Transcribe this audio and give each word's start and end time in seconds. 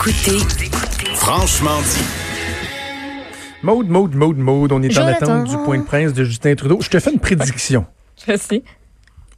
Écoutez, 0.00 0.38
Franchement 1.16 1.80
dit. 1.82 2.04
Maude, 3.64 3.88
Maude, 3.88 4.14
Maude, 4.14 4.38
Maude, 4.38 4.70
on 4.70 4.80
est 4.80 4.96
en 4.96 5.06
attente 5.08 5.48
du 5.50 5.56
point 5.64 5.76
de 5.78 5.82
presse 5.82 6.12
de 6.14 6.22
Justin 6.22 6.54
Trudeau. 6.54 6.78
Je 6.80 6.88
te 6.88 7.00
fais 7.00 7.10
une 7.12 7.18
prédiction. 7.18 7.84
Je 8.24 8.36
sais. 8.36 8.62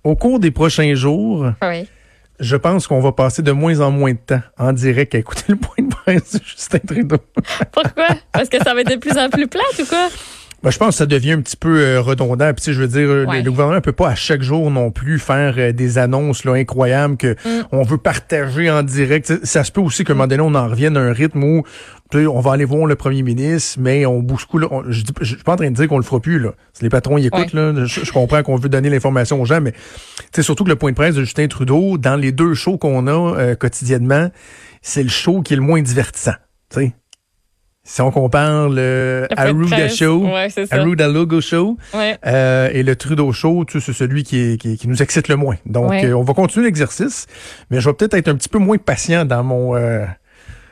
Au 0.05 0.17
cours 0.17 0.39
des 0.39 0.51
prochains 0.51 0.95
jours, 0.95 1.47
Oui. 1.63 1.89
je 2.41 2.57
pense 2.57 2.87
qu'on 2.87 3.01
va 3.01 3.13
passer 3.13 3.41
de 3.41 3.53
moins 3.53 3.81
en 3.81 3.91
moins 3.91 4.13
de 4.13 4.19
temps 4.19 4.43
en 4.59 4.75
direct 4.75 5.15
à 5.15 5.19
écouter 5.19 5.45
le 5.49 5.57
point 5.57 5.83
de 5.83 5.89
presse 5.89 6.35
de 6.35 6.45
Justin 6.45 6.79
Trudeau. 6.87 7.17
Pourquoi? 7.73 8.09
Parce 8.31 8.51
que 8.51 8.59
ça 8.63 8.75
va 8.75 8.83
être 8.83 8.91
de 8.91 8.97
plus 8.97 9.17
en 9.17 9.31
plus 9.31 9.49
plate 9.49 9.81
ou 9.81 9.87
quoi? 9.87 10.09
Ben, 10.63 10.71
je 10.71 10.77
pense 10.79 10.89
que 10.91 10.95
ça 10.97 11.07
devient 11.07 11.33
un 11.33 11.41
petit 11.41 11.57
peu 11.57 11.81
euh, 11.81 12.01
redondant. 12.03 12.53
Puis, 12.53 12.73
je 12.75 12.81
veux 12.81 12.87
dire, 12.89 13.09
euh, 13.09 13.25
Ouais. 13.25 13.39
le, 13.39 13.45
le 13.45 13.51
gouvernement 13.51 13.77
ne 13.77 13.81
peut 13.81 13.93
pas 13.93 14.09
à 14.11 14.15
chaque 14.15 14.43
jour 14.43 14.71
non 14.71 14.91
plus 14.91 15.19
faire 15.19 15.55
euh, 15.57 15.73
des 15.73 15.97
annonces 15.97 16.45
là, 16.45 16.53
incroyables 16.53 17.17
que 17.17 17.33
Mm. 17.45 17.65
on 17.73 17.83
veut 17.83 17.97
partager 17.97 18.71
en 18.71 18.83
direct. 18.83 19.45
Ça 19.45 19.65
se 19.65 19.73
peut 19.73 19.81
aussi 19.81 20.05
qu'à 20.05 20.13
un 20.13 20.17
moment 20.17 20.27
donné, 20.27 20.43
on 20.43 20.55
en 20.55 20.69
revienne 20.69 20.97
à 20.99 21.01
un 21.01 21.13
rythme 21.15 21.43
où 21.43 21.63
on 22.15 22.41
va 22.41 22.53
aller 22.53 22.65
voir 22.65 22.87
le 22.87 22.95
premier 22.97 23.23
ministre, 23.23 23.79
mais 23.81 24.05
on 24.05 24.19
bouscule. 24.21 24.67
on- 24.71 24.83
je 24.91 25.03
dis- 25.03 25.13
je 25.21 25.35
suis 25.37 25.45
pas 25.45 25.53
en 25.53 25.57
train 25.57 25.71
de 25.71 25.77
dire 25.77 25.87
qu'on 25.89 25.97
le 25.99 26.03
fera 26.05 26.21
plus. 26.21 26.39
Là. 26.41 26.51
Si 26.75 26.83
les 26.83 26.91
patrons 26.91 27.17
y 27.19 27.27
écoutent, 27.27 27.53
là, 27.55 27.73
je, 27.87 28.05
je 28.05 28.13
comprends 28.13 28.43
qu'on 28.43 28.57
veut 28.57 28.69
donner 28.69 28.91
l'information 28.91 29.41
aux 29.41 29.45
gens, 29.47 29.61
mais 29.61 29.73
surtout 30.41 30.65
que 30.65 30.69
le 30.71 30.77
point 30.77 30.91
de 30.91 30.97
presse 30.97 31.15
de 31.15 31.21
Justin 31.23 31.47
Trudeau, 31.47 31.97
dans 31.99 32.17
les 32.17 32.33
deux 32.33 32.53
shows 32.55 32.77
qu'on 32.79 33.07
a 33.07 33.13
euh, 33.39 33.55
quotidiennement, 33.55 34.31
c'est 34.83 35.03
le 35.05 35.09
show 35.09 35.41
qui 35.43 35.55
est 35.55 35.57
le 35.57 35.63
moins 35.63 35.81
divertissant. 35.83 36.35
Si 37.83 38.03
on 38.03 38.11
compare 38.11 38.69
le 38.69 39.27
Arruda. 39.35 39.89
Show, 39.89 40.27
Ouais. 40.27 40.49
Arruda 40.71 41.09
Logo 41.09 41.41
Show 41.41 41.79
Ouais. 41.95 42.19
euh, 42.27 42.69
et 42.73 42.83
le 42.83 42.95
Trudeau 42.95 43.33
Show, 43.33 43.65
tu 43.65 43.81
sais, 43.81 43.87
c'est 43.87 43.99
celui 43.99 44.23
qui, 44.23 44.39
est- 44.39 44.61
qui, 44.61 44.77
qui 44.77 44.87
nous 44.87 45.03
excite 45.03 45.29
le 45.29 45.37
moins. 45.37 45.57
Donc, 45.65 45.91
Ouais. 45.91 46.05
euh, 46.05 46.15
on 46.17 46.23
va 46.23 46.35
continuer 46.35 46.67
l'exercice, 46.67 47.27
mais 47.71 47.81
je 47.81 47.89
vais 47.89 47.95
peut-être 47.95 48.15
être 48.15 48.29
un 48.29 48.35
petit 48.35 48.51
peu 48.51 48.59
moins 48.59 48.77
patient 48.77 49.25
dans 49.25 49.43
mon, 49.43 49.75
euh, 49.77 50.05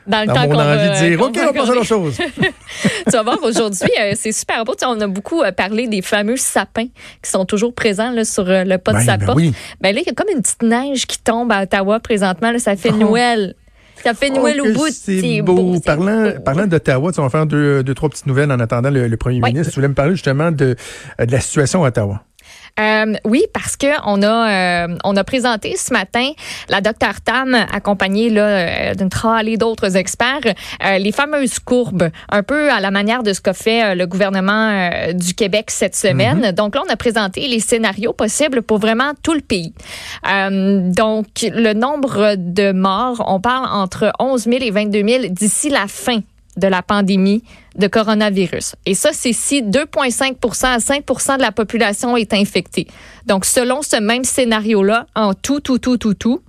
Dans 0.05 0.21
le 0.21 0.27
dans 0.27 0.33
temps 0.35 0.47
qu'on 0.49 0.55
envie 0.59 0.77
va- 0.77 0.89
de 1.01 1.07
dire, 1.07 1.21
OK, 1.21 1.35
va 1.35 1.49
on 1.49 1.53
passe 1.53 1.69
à 1.69 1.73
l'autre 1.73 1.85
chose. 1.87 2.17
tu 3.05 3.11
vas 3.11 3.23
voir, 3.23 3.39
aujourd'hui, 3.43 3.89
euh, 3.99 4.13
c'est 4.15 4.31
super 4.31 4.63
beau. 4.63 4.73
Tu 4.73 4.79
sais, 4.79 4.85
on 4.85 5.01
a 5.01 5.07
beaucoup 5.07 5.41
euh, 5.41 5.51
parlé 5.51 5.87
des 5.87 6.01
fameux 6.03 6.37
sapins 6.37 6.87
qui 7.23 7.29
sont 7.29 7.45
toujours 7.45 7.73
présents 7.73 8.11
là, 8.11 8.23
sur 8.23 8.47
euh, 8.47 8.63
le 8.63 8.77
pas 8.77 8.91
de 8.93 8.97
Ben, 8.97 9.03
sa 9.03 9.17
ben 9.17 9.25
porte. 9.25 9.37
oui. 9.37 9.51
Ben 9.81 9.93
là, 9.95 10.01
il 10.01 10.07
y 10.07 10.09
a 10.09 10.13
comme 10.13 10.29
une 10.33 10.41
petite 10.43 10.61
neige 10.63 11.05
qui 11.07 11.17
tombe 11.19 11.51
à 11.51 11.63
Ottawa 11.63 11.99
présentement. 11.99 12.51
Là, 12.51 12.59
ça 12.59 12.75
fait 12.75 12.91
Oh. 12.93 12.97
Noël. 12.97 13.55
Ça 14.03 14.13
fait 14.13 14.29
Noël 14.29 14.59
Oh, 14.63 14.67
au 14.69 14.73
bout. 14.73 14.87
C'est 14.91 15.41
beau. 15.41 15.73
c'est 15.75 15.85
Parlant, 15.85 16.23
beau. 16.25 16.39
parlant 16.43 16.67
d'Ottawa, 16.67 17.11
on 17.17 17.21
va 17.23 17.29
faire 17.29 17.45
deux, 17.45 17.83
deux, 17.83 17.93
trois 17.93 18.09
petites 18.09 18.27
nouvelles 18.27 18.51
en 18.51 18.59
attendant 18.59 18.89
le, 18.89 19.07
le 19.07 19.17
premier 19.17 19.41
Oui. 19.41 19.51
ministre. 19.51 19.71
Tu 19.73 19.75
voulais 19.75 19.87
me 19.89 19.93
parler 19.93 20.13
justement 20.13 20.51
de, 20.51 20.75
euh, 21.19 21.25
de 21.25 21.31
la 21.31 21.39
situation 21.39 21.83
à 21.83 21.89
Ottawa. 21.89 22.21
Euh, 22.79 23.13
oui, 23.25 23.43
parce 23.53 23.75
que 23.75 23.87
on 24.05 24.21
a 24.21 24.49
euh, 24.49 24.97
on 25.03 25.15
a 25.17 25.23
présenté 25.23 25.75
ce 25.75 25.91
matin 25.91 26.31
la 26.69 26.81
docteur 26.81 27.21
Tam 27.21 27.53
accompagnée 27.53 28.29
là 28.29 28.41
euh, 28.43 28.93
d'une 28.93 29.09
tralée 29.09 29.57
d'autres 29.57 29.97
experts 29.97 30.53
euh, 30.85 30.97
les 30.97 31.11
fameuses 31.11 31.59
courbes 31.59 32.09
un 32.29 32.43
peu 32.43 32.71
à 32.71 32.79
la 32.79 32.91
manière 32.91 33.23
de 33.23 33.33
ce 33.33 33.41
qu'a 33.41 33.53
fait 33.53 33.95
le 33.95 34.05
gouvernement 34.05 34.89
du 35.13 35.33
Québec 35.33 35.71
cette 35.71 35.95
semaine. 35.95 36.51
Donc 36.51 36.75
là 36.75 36.83
on 36.87 36.91
a 36.91 36.95
présenté 36.95 37.47
les 37.47 37.59
scénarios 37.59 38.13
possibles 38.13 38.61
pour 38.61 38.77
vraiment 38.77 39.11
tout 39.23 39.33
le 39.33 39.41
pays. 39.41 39.73
Donc 40.23 41.27
le 41.41 41.73
nombre 41.73 42.35
de 42.37 42.71
morts, 42.71 43.23
on 43.27 43.39
parle 43.39 43.67
entre 43.71 44.11
11 44.19 44.43
000 44.43 44.57
et 44.61 44.71
22 44.71 45.07
000 45.07 45.23
d'ici 45.29 45.69
la 45.69 45.87
fin 45.87 46.19
de 46.57 46.67
la 46.67 46.81
pandémie 46.81 47.43
de 47.79 47.87
coronavirus. 47.87 48.75
Et 48.85 48.93
ça, 48.93 49.11
c'est 49.13 49.33
si 49.33 49.63
2,5% 49.63 50.65
à 50.65 50.77
5% 50.77 51.37
de 51.37 51.41
la 51.41 51.51
population 51.51 52.15
est 52.17 52.33
infectée. 52.33 52.87
Donc, 53.25 53.45
selon 53.45 53.81
ce 53.81 53.95
même 53.95 54.23
scénario-là, 54.23 55.07
en 55.15 55.33
tout, 55.33 55.59
tout, 55.59 55.79
tout, 55.79 55.97
tout, 55.97 56.13
tout, 56.13 56.41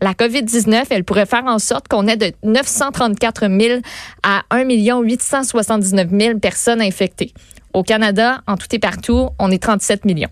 la 0.00 0.14
COVID-19, 0.14 0.86
elle 0.90 1.04
pourrait 1.04 1.26
faire 1.26 1.44
en 1.46 1.60
sorte 1.60 1.86
qu'on 1.86 2.08
ait 2.08 2.16
de 2.16 2.32
934 2.42 3.48
000 3.48 3.80
à 4.24 4.42
1 4.50 4.64
879 4.64 6.08
000 6.10 6.38
personnes 6.40 6.82
infectées. 6.82 7.32
Au 7.72 7.84
Canada, 7.84 8.42
en 8.48 8.56
tout 8.56 8.66
et 8.72 8.80
partout, 8.80 9.28
on 9.38 9.50
est 9.50 9.62
37 9.62 10.04
millions. 10.04 10.28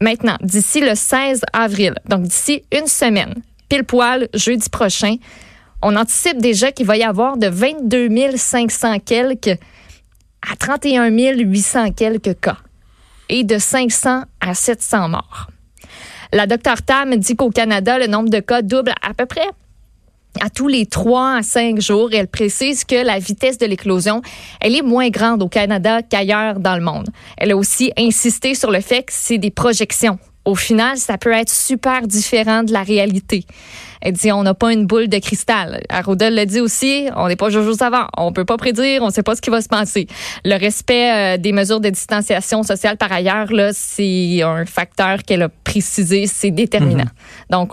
Maintenant, 0.00 0.36
d'ici 0.40 0.80
le 0.80 0.94
16 0.94 1.42
avril, 1.52 1.94
donc 2.08 2.22
d'ici 2.22 2.62
une 2.72 2.86
semaine, 2.86 3.34
pile 3.68 3.84
poil, 3.84 4.28
jeudi 4.32 4.68
prochain, 4.70 5.16
on 5.82 5.96
anticipe 5.96 6.38
déjà 6.38 6.72
qu'il 6.72 6.86
va 6.86 6.96
y 6.96 7.02
avoir 7.02 7.36
de 7.36 7.48
22 7.48 8.36
500 8.36 8.98
quelques 9.00 9.58
à 10.50 10.56
31 10.56 11.08
800 11.08 11.92
quelques 11.92 12.40
cas 12.40 12.58
et 13.28 13.44
de 13.44 13.58
500 13.58 14.22
à 14.40 14.54
700 14.54 15.08
morts. 15.08 15.48
La 16.32 16.46
docteur 16.46 16.82
Tam 16.82 17.16
dit 17.16 17.36
qu'au 17.36 17.50
Canada, 17.50 17.98
le 17.98 18.06
nombre 18.06 18.28
de 18.28 18.40
cas 18.40 18.62
double 18.62 18.92
à 19.02 19.14
peu 19.14 19.26
près 19.26 19.48
à 20.40 20.50
tous 20.50 20.68
les 20.68 20.86
3 20.86 21.36
à 21.38 21.42
5 21.42 21.80
jours. 21.80 22.10
Elle 22.12 22.28
précise 22.28 22.84
que 22.84 23.04
la 23.04 23.18
vitesse 23.18 23.58
de 23.58 23.66
l'éclosion, 23.66 24.22
elle 24.60 24.76
est 24.76 24.82
moins 24.82 25.08
grande 25.08 25.42
au 25.42 25.48
Canada 25.48 26.02
qu'ailleurs 26.02 26.60
dans 26.60 26.76
le 26.76 26.82
monde. 26.82 27.08
Elle 27.36 27.52
a 27.52 27.56
aussi 27.56 27.92
insisté 27.96 28.54
sur 28.54 28.70
le 28.70 28.80
fait 28.80 29.04
que 29.04 29.12
c'est 29.12 29.38
des 29.38 29.50
projections. 29.50 30.18
Au 30.48 30.54
final, 30.54 30.96
ça 30.96 31.18
peut 31.18 31.32
être 31.32 31.50
super 31.50 32.06
différent 32.06 32.62
de 32.62 32.72
la 32.72 32.82
réalité. 32.82 33.44
Elle 34.00 34.14
dit, 34.14 34.32
on 34.32 34.42
n'a 34.42 34.54
pas 34.54 34.72
une 34.72 34.86
boule 34.86 35.06
de 35.06 35.18
cristal. 35.18 35.82
Arruda 35.90 36.30
l'a 36.30 36.46
dit 36.46 36.60
aussi, 36.60 37.06
on 37.16 37.28
n'est 37.28 37.36
pas 37.36 37.50
Jojo 37.50 37.74
Savant. 37.74 38.06
On 38.16 38.32
peut 38.32 38.46
pas 38.46 38.56
prédire, 38.56 39.02
on 39.02 39.08
ne 39.08 39.12
sait 39.12 39.22
pas 39.22 39.36
ce 39.36 39.42
qui 39.42 39.50
va 39.50 39.60
se 39.60 39.68
passer. 39.68 40.06
Le 40.46 40.58
respect 40.58 41.12
euh, 41.12 41.36
des 41.36 41.52
mesures 41.52 41.80
de 41.80 41.90
distanciation 41.90 42.62
sociale, 42.62 42.96
par 42.96 43.12
ailleurs, 43.12 43.52
là, 43.52 43.72
c'est 43.74 44.40
un 44.42 44.64
facteur 44.64 45.22
qu'elle 45.22 45.42
a 45.42 45.50
précisé, 45.50 46.26
c'est 46.26 46.50
déterminant. 46.50 47.10
Donc, 47.50 47.72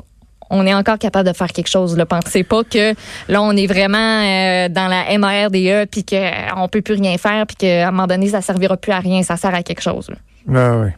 on 0.49 0.67
est 0.67 0.73
encore 0.73 0.99
capable 0.99 1.29
de 1.29 1.33
faire 1.33 1.53
quelque 1.53 1.69
chose. 1.69 1.95
Ne 1.95 2.03
pensez 2.03 2.43
pas 2.43 2.65
que 2.65 2.93
là, 3.29 3.41
on 3.41 3.55
est 3.55 3.67
vraiment 3.67 3.97
euh, 4.21 4.67
dans 4.67 4.89
la 4.89 5.17
MARDE 5.17 5.87
puis 5.89 6.03
qu'on 6.03 6.67
peut 6.67 6.81
plus 6.81 6.95
rien 6.95 7.17
faire 7.17 7.47
puis 7.47 7.55
qu'à 7.55 7.87
un 7.87 7.91
moment 7.91 8.07
donné, 8.07 8.27
ça 8.27 8.41
servira 8.41 8.75
plus 8.75 8.91
à 8.91 8.99
rien. 8.99 9.23
Ça 9.23 9.37
sert 9.37 9.55
à 9.55 9.63
quelque 9.63 9.81
chose. 9.81 10.09
là. 10.09 10.17
Ah, 10.53 10.77
ouais. 10.77 10.93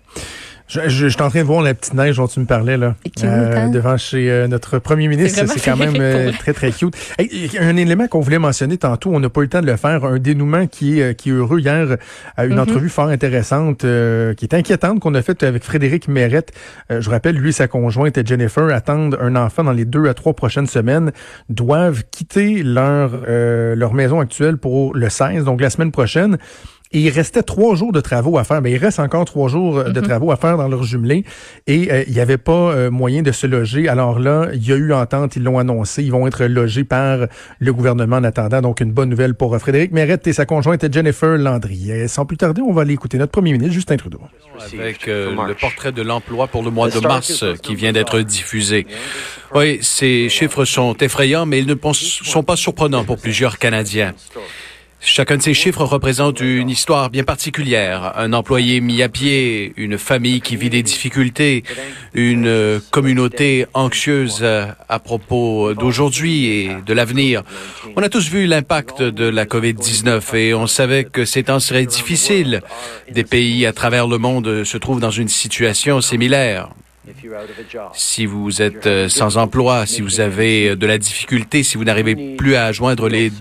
Je, 0.68 0.82
je, 0.82 0.90
je 0.90 1.08
suis 1.08 1.22
en 1.22 1.30
train 1.30 1.40
de 1.40 1.46
voir 1.46 1.62
la 1.62 1.74
petite 1.74 1.94
neige 1.94 2.18
dont 2.18 2.28
tu 2.28 2.42
me 2.42 2.46
parlais 2.46 2.76
là, 2.76 2.96
hein? 3.24 3.70
devant 3.70 3.96
chez 3.96 4.30
euh, 4.30 4.48
notre 4.48 4.80
premier 4.80 5.08
ministre. 5.08 5.46
C'est 5.48 5.64
quand 5.64 5.78
même 5.78 5.96
euh, 5.98 6.32
très 6.38 6.52
très 6.52 6.72
cute. 6.72 6.94
Hey, 7.18 7.50
un 7.60 7.78
élément 7.78 8.08
qu'on 8.10 8.20
voulait 8.20 8.38
mentionner 8.38 8.78
tantôt, 8.78 9.12
on 9.14 9.20
n'a 9.22 9.30
pas 9.30 9.40
eu 9.40 9.44
le 9.44 9.50
temps 9.50 9.62
de 9.62 9.66
le 9.66 9.78
faire, 9.78 10.04
un 10.04 10.20
dénouement 10.20 10.68
qui 10.68 11.00
est 11.00 11.04
euh, 11.04 11.14
qui 11.14 11.30
est 11.30 11.34
heureux 11.34 11.60
hier, 11.62 11.96
à 12.36 12.46
une 12.46 12.54
Mhm. 12.56 12.60
entrevue 12.60 12.90
fort 12.90 13.08
intéressante, 13.08 13.86
euh, 13.86 14.34
qui 14.34 14.44
est 14.44 14.54
inquiétante 14.54 15.00
qu'on 15.00 15.14
a 15.16 15.22
faite 15.22 15.42
avec 15.44 15.64
Frédéric 15.64 16.10
Mérette. 16.10 16.52
Euh, 16.92 17.00
je 17.00 17.10
rappelle, 17.10 17.36
lui 17.38 17.50
et 17.50 17.54
sa 17.54 17.68
conjointe 17.70 18.28
Jennifer 18.28 18.68
attendent 18.74 19.18
un 19.22 19.38
enfant 19.38 19.64
dans 19.64 19.72
les 19.72 19.86
deux 19.86 20.08
à 20.10 20.14
trois 20.14 20.34
prochaines 20.34 20.68
semaines, 20.68 21.12
doivent 21.50 22.04
quitter 22.12 22.62
leur 22.64 23.12
euh, 23.28 23.74
leur 23.74 23.94
maison 23.94 24.20
actuelle 24.20 24.58
pour 24.58 24.94
le 24.96 25.10
16, 25.10 25.46
donc 25.46 25.62
la 25.62 25.70
semaine 25.70 25.92
prochaine. 25.94 26.38
Et 26.92 27.00
il 27.02 27.10
restait 27.10 27.44
trois 27.44 27.76
jours 27.76 27.92
de 27.92 28.02
travaux 28.02 28.38
à 28.38 28.44
faire. 28.44 28.62
Ben, 28.62 28.72
il 28.72 28.78
reste 28.78 29.00
encore 29.00 29.26
trois 29.26 29.50
jours 29.50 29.78
euh, 29.78 29.90
de 29.90 30.00
travaux 30.00 30.32
à 30.32 30.38
faire 30.38 30.58
dans 30.58 30.68
leur 30.68 30.84
jumelé. 30.84 31.24
Et 31.68 31.92
euh, 31.92 32.04
il 32.08 32.14
n'y 32.14 32.20
avait 32.20 32.38
pas 32.38 32.52
euh, 32.52 32.90
moyen 32.90 33.22
de 33.22 33.32
se 33.32 33.46
loger. 33.46 33.88
Alors 33.90 34.20
là, 34.20 34.48
il 34.54 34.66
y 34.66 34.72
a 34.72 34.76
eu 34.76 34.94
entente, 34.94 35.36
ils 35.36 35.44
l'ont 35.44 35.60
annoncé. 35.60 36.04
Ils 36.04 36.12
vont 36.12 36.28
être 36.28 36.46
logés 36.46 36.84
par 36.84 37.28
le 37.60 37.74
gouvernement 37.74 38.18
en 38.18 38.24
attendant. 38.24 38.62
Donc, 38.62 38.80
une 38.80 38.92
bonne 38.92 39.10
nouvelle 39.10 39.34
pour 39.34 39.54
euh, 39.54 39.60
Frédéric 39.60 39.92
Mérette 39.92 40.28
et 40.28 40.34
sa 40.34 40.46
conjointe 40.46 40.92
Jennifer 40.92 41.38
Landry. 41.38 41.92
Et 41.92 42.08
sans 42.08 42.26
plus 42.26 42.38
tarder, 42.38 42.62
on 42.62 42.72
va 42.72 42.84
aller 42.84 42.94
écouter 42.94 43.18
notre 43.18 43.32
premier 43.32 43.52
ministre, 43.52 43.74
Justin 43.74 43.98
Trudeau. 43.98 44.22
avec 44.74 45.08
euh, 45.08 45.36
le 45.48 45.54
portrait 45.56 45.92
de 45.92 46.02
l'emploi 46.02 46.48
pour 46.48 46.64
le 46.64 46.72
mois 46.72 46.90
de 46.90 47.00
mars 47.00 47.44
qui 47.62 47.76
vient 47.76 47.92
d'être 47.92 48.22
diffusé. 48.22 48.88
Oui, 49.54 49.80
ces 49.82 50.30
chiffres 50.30 50.66
sont 50.66 50.96
effrayants, 50.98 51.46
mais 51.46 51.60
ils 51.60 51.68
ne 51.68 51.76
sont 51.94 52.44
pas 52.44 52.56
surprenants 52.56 53.04
pour 53.04 53.18
plusieurs 53.18 53.58
Canadiens. 53.58 54.14
Chacun 55.00 55.38
de 55.38 55.42
ces 55.42 55.54
chiffres 55.54 55.84
représente 55.84 56.42
une 56.42 56.70
histoire 56.70 57.10
bien 57.10 57.24
particulière. 57.24 58.14
Un 58.18 58.34
employé 58.34 58.82
mis 58.82 59.02
à 59.04 59.10
pied, 59.10 59.74
une 59.78 59.98
famille 59.98 60.42
qui 60.42 60.56
vit 60.56 60.70
des 60.70 60.84
difficultés, 60.84 61.64
une 62.14 62.82
communauté 62.92 63.68
anxieuse 63.74 64.44
à 64.44 65.00
propos 65.00 65.74
d'aujourd'hui 65.76 66.46
et 66.48 66.72
de 66.86 66.94
l'avenir. 66.94 67.44
On 67.96 68.02
a 68.02 68.10
tous 68.10 68.28
vu 68.30 68.48
l'impact 68.48 69.02
de 69.04 69.26
la 69.26 69.46
COVID-19 69.46 70.36
et 70.36 70.54
on 70.54 70.68
savait 70.68 71.04
que 71.04 71.26
ces 71.26 71.44
temps 71.44 71.60
seraient 71.60 71.86
difficiles. 71.86 72.62
Des 73.12 73.24
pays 73.24 73.66
à 73.66 73.74
travers 73.74 74.08
le 74.08 74.18
monde 74.18 74.64
se 74.64 74.78
trouvent 74.78 75.00
dans 75.00 75.12
une 75.12 75.30
situation 75.30 76.02
similaire. 76.02 76.70
Si 77.94 78.26
vous 78.26 78.62
êtes 78.62 79.08
sans 79.08 79.38
emploi, 79.38 79.86
si 79.86 80.02
vous 80.02 80.20
avez 80.20 80.76
de 80.76 80.86
la 80.86 80.98
difficulté, 80.98 81.64
si 81.64 81.78
vous 81.78 81.86
n'arrivez 81.86 82.36
plus 82.36 82.56
à 82.56 82.72
joindre 82.72 83.08
les 83.08 83.32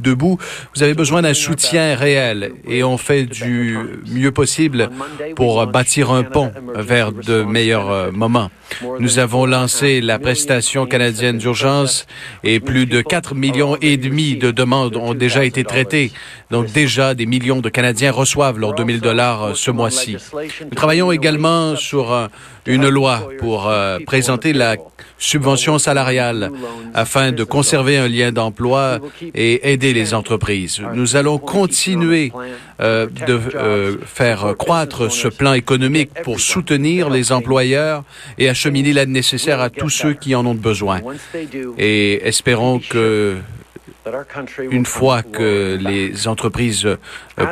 debout, 0.00 0.38
vous 0.74 0.82
avez 0.82 0.94
besoin 0.94 1.22
d'un 1.22 1.34
soutien 1.34 1.94
réel 1.94 2.52
et 2.66 2.82
on 2.82 2.96
fait 2.96 3.24
du 3.24 3.78
mieux 4.10 4.32
possible 4.32 4.90
pour 5.36 5.66
bâtir 5.66 6.10
un 6.10 6.22
pont 6.22 6.52
vers 6.74 7.12
de 7.12 7.42
meilleurs 7.42 7.90
euh, 7.90 8.10
moments. 8.10 8.50
Nous 8.98 9.18
avons 9.18 9.46
lancé 9.46 10.00
la 10.00 10.18
prestation 10.18 10.86
canadienne 10.86 11.38
d'urgence 11.38 12.06
et 12.44 12.60
plus 12.60 12.86
de 12.86 13.00
4 13.00 13.34
millions 13.34 13.76
et 13.80 13.96
demi 13.96 14.36
de 14.36 14.50
demandes 14.50 14.96
ont 14.96 15.14
déjà 15.14 15.44
été 15.44 15.64
traitées. 15.64 16.12
Donc 16.50 16.72
déjà, 16.72 17.14
des 17.14 17.26
millions 17.26 17.60
de 17.60 17.68
Canadiens 17.68 18.12
reçoivent 18.12 18.58
leurs 18.58 18.74
2000 18.74 19.00
dollars 19.00 19.42
euh, 19.42 19.54
ce 19.54 19.70
mois-ci. 19.70 20.16
Nous 20.62 20.74
travaillons 20.74 21.12
également 21.12 21.76
sur 21.76 22.12
euh, 22.12 22.26
une 22.70 22.88
loi 22.88 23.28
pour 23.38 23.70
présenter 24.06 24.52
la 24.52 24.76
subvention 25.20 25.78
salariale 25.78 26.50
afin 26.94 27.30
de 27.30 27.44
conserver 27.44 27.98
un 27.98 28.08
lien 28.08 28.32
d'emploi 28.32 28.98
et 29.34 29.72
aider 29.72 29.92
les 29.92 30.14
entreprises. 30.14 30.80
Nous 30.94 31.14
allons 31.14 31.38
continuer 31.38 32.32
euh, 32.80 33.06
de 33.26 33.38
euh, 33.54 33.96
faire 34.04 34.54
croître 34.58 35.12
ce 35.12 35.28
plan 35.28 35.52
économique 35.52 36.10
pour 36.24 36.40
soutenir 36.40 37.10
les 37.10 37.30
employeurs 37.32 38.02
et 38.38 38.48
acheminer 38.48 38.92
l'aide 38.92 39.10
nécessaire 39.10 39.60
à 39.60 39.68
tous 39.68 39.90
ceux 39.90 40.14
qui 40.14 40.34
en 40.34 40.46
ont 40.46 40.54
besoin. 40.54 41.00
Et 41.78 42.26
espérons 42.26 42.80
que 42.80 43.36
une 44.70 44.86
fois 44.86 45.22
que 45.22 45.78
les 45.80 46.28
entreprises 46.28 46.86
euh, 46.86 46.96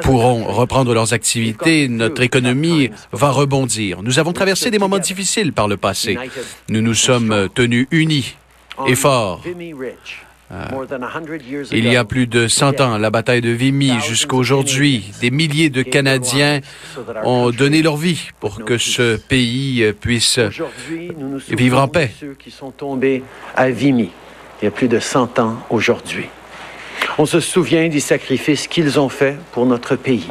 pourront 0.02 0.44
reprendre 0.44 0.94
leurs 0.94 1.12
activités, 1.12 1.88
notre 1.88 2.22
économie 2.22 2.90
va 3.12 3.30
rebondir. 3.30 4.02
Nous 4.02 4.18
avons 4.18 4.32
traversé 4.32 4.70
des 4.70 4.78
moments 4.78 4.98
difficiles 4.98 5.52
par 5.52 5.68
le 5.68 5.76
passé. 5.76 6.18
Nous 6.68 6.80
nous 6.80 6.94
sommes 6.94 7.48
tenus 7.54 7.86
unis 7.90 8.36
et 8.86 8.94
forts. 8.94 9.42
Euh, 10.50 10.64
il 11.72 11.86
y 11.86 11.96
a 11.96 12.04
plus 12.06 12.26
de 12.26 12.48
100 12.48 12.80
ans, 12.80 12.96
la 12.96 13.10
bataille 13.10 13.42
de 13.42 13.50
Vimy 13.50 14.00
jusqu'à 14.00 14.34
aujourd'hui, 14.34 15.12
des 15.20 15.30
milliers 15.30 15.68
de 15.68 15.82
Canadiens 15.82 16.60
ont 17.22 17.50
donné 17.50 17.82
leur 17.82 17.98
vie 17.98 18.30
pour 18.40 18.64
que 18.64 18.78
ce 18.78 19.16
pays 19.16 19.92
puisse 20.00 20.40
vivre 21.50 21.78
en 21.78 21.88
paix. 21.88 22.10
Ceux 22.18 22.34
qui 22.38 22.50
sont 22.50 22.70
tombés 22.70 23.22
à 23.54 23.68
Vimy, 23.68 24.10
il 24.62 24.64
y 24.64 24.68
a 24.68 24.70
plus 24.70 24.88
de 24.88 24.98
100 24.98 25.38
ans 25.38 25.56
aujourd'hui. 25.68 26.28
On 27.20 27.26
se 27.26 27.40
souvient 27.40 27.88
des 27.88 27.98
sacrifices 27.98 28.68
qu'ils 28.68 29.00
ont 29.00 29.08
faits 29.08 29.36
pour 29.50 29.66
notre 29.66 29.96
pays. 29.96 30.30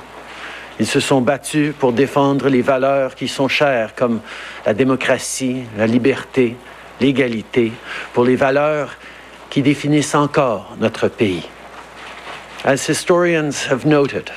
Ils 0.79 0.87
se 0.87 1.01
sont 1.01 1.19
battus 1.19 1.73
pour 1.77 1.91
défendre 1.91 2.47
les 2.47 2.61
valeurs 2.61 3.15
qui 3.15 3.27
sont 3.27 3.49
chères, 3.49 3.93
comme 3.93 4.21
la 4.65 4.73
démocratie, 4.73 5.63
la 5.77 5.85
liberté, 5.85 6.55
l'égalité, 7.01 7.73
pour 8.13 8.23
les 8.23 8.37
valeurs 8.37 8.95
qui 9.49 9.61
définissent 9.61 10.15
encore 10.15 10.77
notre 10.79 11.09
pays. 11.09 11.43
As 12.63 12.87
historians 12.87 13.51
have 13.69 13.85
noted, 13.85 14.31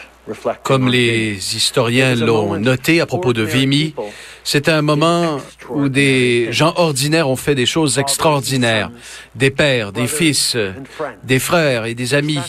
comme 0.63 0.89
les 0.89 1.57
historiens 1.57 2.15
l'ont 2.15 2.57
noté 2.57 3.01
à 3.01 3.07
propos 3.07 3.33
de 3.33 3.43
Vimy, 3.43 3.95
c'est 4.45 4.69
un 4.69 4.83
moment 4.83 5.41
où 5.69 5.89
des 5.89 6.49
gens 6.53 6.73
ordinaires 6.77 7.29
ont 7.29 7.37
fait 7.37 7.55
des 7.55 7.67
choses 7.67 7.99
extraordinaires. 7.99 8.91
Des 9.35 9.51
pères, 9.51 9.93
des 9.93 10.07
fils, 10.07 10.57
des 11.25 11.39
frères 11.39 11.85
et 11.85 11.95
des 11.95 12.15
amis. 12.15 12.41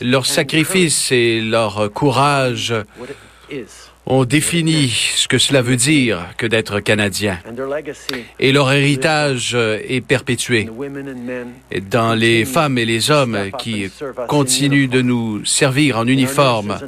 Leur 0.00 0.26
sacrifice 0.26 1.12
et 1.12 1.40
leur 1.40 1.92
courage 1.92 2.74
ont 4.06 4.24
défini 4.24 4.88
ce 4.88 5.26
que 5.26 5.38
cela 5.38 5.62
veut 5.62 5.76
dire 5.76 6.20
que 6.36 6.46
d'être 6.46 6.80
Canadien. 6.80 7.38
Et 8.38 8.52
leur 8.52 8.72
héritage 8.72 9.52
euh, 9.54 9.80
est 9.88 10.00
perpétué. 10.00 10.68
dans 11.90 12.14
les 12.14 12.44
femmes 12.44 12.78
et 12.78 12.84
les 12.84 13.10
hommes 13.10 13.50
qui 13.58 13.90
continuent 14.28 14.88
de 14.88 15.02
nous 15.02 15.44
servir 15.44 15.98
en 15.98 16.06
uniforme, 16.06 16.78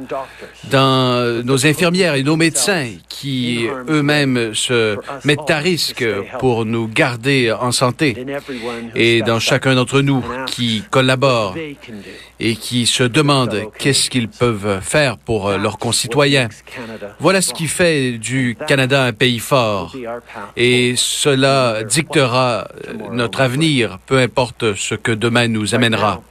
dans 0.71 1.43
nos 1.43 1.67
infirmières 1.67 2.15
et 2.15 2.23
nos 2.23 2.37
médecins 2.37 2.87
qui 3.09 3.67
eux-mêmes 3.89 4.53
se 4.53 4.97
mettent 5.25 5.49
à 5.49 5.57
risque 5.57 6.05
pour 6.39 6.65
nous 6.65 6.87
garder 6.87 7.51
en 7.51 7.71
santé, 7.71 8.15
et 8.95 9.21
dans 9.21 9.39
chacun 9.39 9.75
d'entre 9.75 10.01
nous 10.01 10.23
qui 10.47 10.83
collabore 10.89 11.55
et 12.39 12.55
qui 12.55 12.85
se 12.85 13.03
demandent 13.03 13.63
qu'est-ce 13.77 14.09
qu'ils 14.09 14.29
peuvent 14.29 14.79
faire 14.81 15.17
pour 15.17 15.51
leurs 15.51 15.77
concitoyens. 15.77 16.47
Voilà 17.19 17.41
ce 17.41 17.53
qui 17.53 17.67
fait 17.67 18.17
du 18.17 18.57
Canada 18.67 19.03
un 19.03 19.13
pays 19.13 19.39
fort. 19.39 19.95
Et 20.55 20.93
cela 20.95 21.83
dictera 21.83 22.67
notre 23.11 23.41
avenir, 23.41 23.99
peu 24.05 24.19
importe 24.19 24.75
ce 24.75 24.95
que 24.95 25.11
demain 25.11 25.47
nous 25.47 25.75
amènera. 25.75 26.21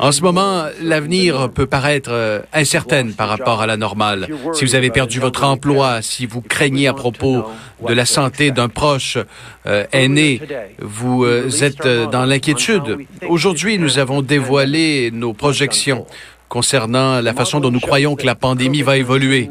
En 0.00 0.12
ce 0.12 0.22
moment, 0.22 0.64
l'avenir 0.82 1.50
peut 1.50 1.66
paraître 1.66 2.10
euh, 2.12 2.40
incertain 2.52 3.10
par 3.16 3.28
rapport 3.28 3.60
à 3.60 3.66
la 3.66 3.76
normale. 3.76 4.28
Si 4.52 4.64
vous 4.64 4.74
avez 4.74 4.90
perdu 4.90 5.20
votre 5.20 5.44
emploi, 5.44 6.02
si 6.02 6.26
vous 6.26 6.40
craignez 6.40 6.86
à 6.86 6.94
propos 6.94 7.44
de 7.86 7.92
la 7.92 8.04
santé 8.04 8.50
d'un 8.50 8.68
proche 8.68 9.18
euh, 9.66 9.84
aîné, 9.92 10.40
vous 10.80 11.24
euh, 11.24 11.48
êtes 11.62 11.86
dans 12.10 12.24
l'inquiétude. 12.24 12.98
Aujourd'hui, 13.28 13.78
nous 13.78 13.98
avons 13.98 14.22
dévoilé 14.22 15.10
nos 15.12 15.32
projections 15.32 16.06
concernant 16.48 17.20
la 17.20 17.34
façon 17.34 17.60
dont 17.60 17.70
nous 17.70 17.80
croyons 17.80 18.14
que 18.14 18.24
la 18.24 18.34
pandémie 18.34 18.82
va 18.82 18.96
évoluer. 18.96 19.50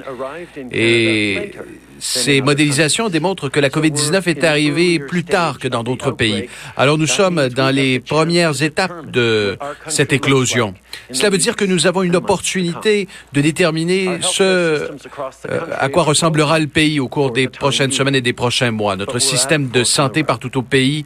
Et 0.71 1.51
ces 1.99 2.41
modélisations 2.41 3.09
démontrent 3.09 3.49
que 3.49 3.59
la 3.59 3.69
COVID-19 3.69 4.29
est 4.29 4.43
arrivée 4.43 4.99
plus 4.99 5.23
tard 5.23 5.59
que 5.59 5.67
dans 5.67 5.83
d'autres 5.83 6.11
pays. 6.11 6.49
Alors 6.77 6.97
nous 6.97 7.07
sommes 7.07 7.49
dans 7.49 7.73
les 7.73 7.99
premières 7.99 8.61
étapes 8.61 9.09
de 9.11 9.57
cette 9.87 10.13
éclosion. 10.13 10.73
Cela 11.11 11.29
veut 11.29 11.37
dire 11.37 11.55
que 11.55 11.65
nous 11.65 11.87
avons 11.87 12.03
une 12.03 12.15
opportunité 12.15 13.07
de 13.33 13.41
déterminer 13.41 14.19
ce 14.21 14.43
euh, 14.43 15.59
à 15.77 15.89
quoi 15.89 16.03
ressemblera 16.03 16.59
le 16.59 16.67
pays 16.67 16.99
au 16.99 17.07
cours 17.07 17.31
des 17.31 17.47
prochaines 17.47 17.91
semaines 17.91 18.15
et 18.15 18.21
des 18.21 18.33
prochains 18.33 18.71
mois. 18.71 18.95
Notre 18.95 19.19
système 19.19 19.69
de 19.69 19.83
santé 19.83 20.23
partout 20.23 20.57
au 20.57 20.61
pays 20.61 21.05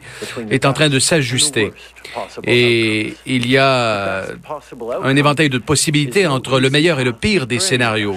est 0.50 0.64
en 0.64 0.72
train 0.72 0.88
de 0.88 0.98
s'ajuster. 0.98 1.72
Et 2.46 3.14
il 3.26 3.48
y 3.48 3.56
a 3.56 4.24
un 5.02 5.16
éventail 5.16 5.48
de 5.48 5.58
possibilités 5.58 6.26
entre 6.26 6.60
le 6.60 6.70
meilleur 6.70 7.00
et 7.00 7.04
le 7.04 7.12
pire 7.12 7.46
des 7.46 7.58
scénarios. 7.58 8.16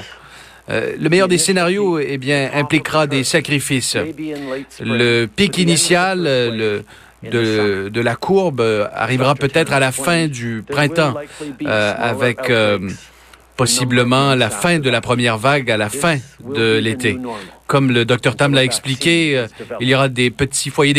Euh, 0.70 0.96
le 1.00 1.10
meilleur 1.10 1.28
des 1.28 1.38
scénarios, 1.38 2.00
eh 2.00 2.18
bien, 2.18 2.50
impliquera 2.54 3.08
des 3.08 3.24
sacrifices. 3.24 3.98
Le 4.80 5.26
pic 5.26 5.58
initial, 5.58 6.24
euh, 6.26 6.84
le, 7.24 7.90
de, 7.90 8.02
la 8.02 8.16
courbe 8.16 8.62
euh, 8.62 8.88
arrivera 8.94 9.36
peut-être 9.36 9.74
à 9.74 9.80
la 9.80 9.92
fin 9.92 10.28
du 10.28 10.64
printemps, 10.68 11.16
avec 11.66 12.40
possiblement 13.56 14.36
la 14.36 14.50
fin 14.50 14.80
de 14.80 14.90
la 14.90 15.02
première 15.02 15.38
vague 15.38 15.70
à 15.70 15.78
la 15.78 15.90
fin 15.90 16.18
de 16.44 16.78
l'été. 16.78 17.18
Comme 17.68 17.92
le 17.92 18.06
docteur 18.06 18.36
Tam 18.36 18.54
l'a 18.54 18.64
expliqué, 18.64 19.38
euh, 19.38 19.48
il 19.80 19.88
y 19.88 19.96
aura 19.96 20.10
des 20.10 20.30
petits 20.30 20.70
foyers 20.70 20.94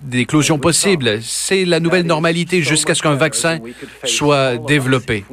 d'éclosion 0.00 0.58
possibles. 0.58 1.18
C'est 1.22 1.64
la 1.64 1.80
nouvelle 1.80 2.06
normalité 2.06 2.62
jusqu'à 2.62 2.94
ce 2.94 3.02
qu'un 3.02 3.14
vaccin 3.14 3.58
soit 4.04 4.56
développé. 4.56 5.24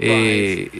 Et 0.00 0.70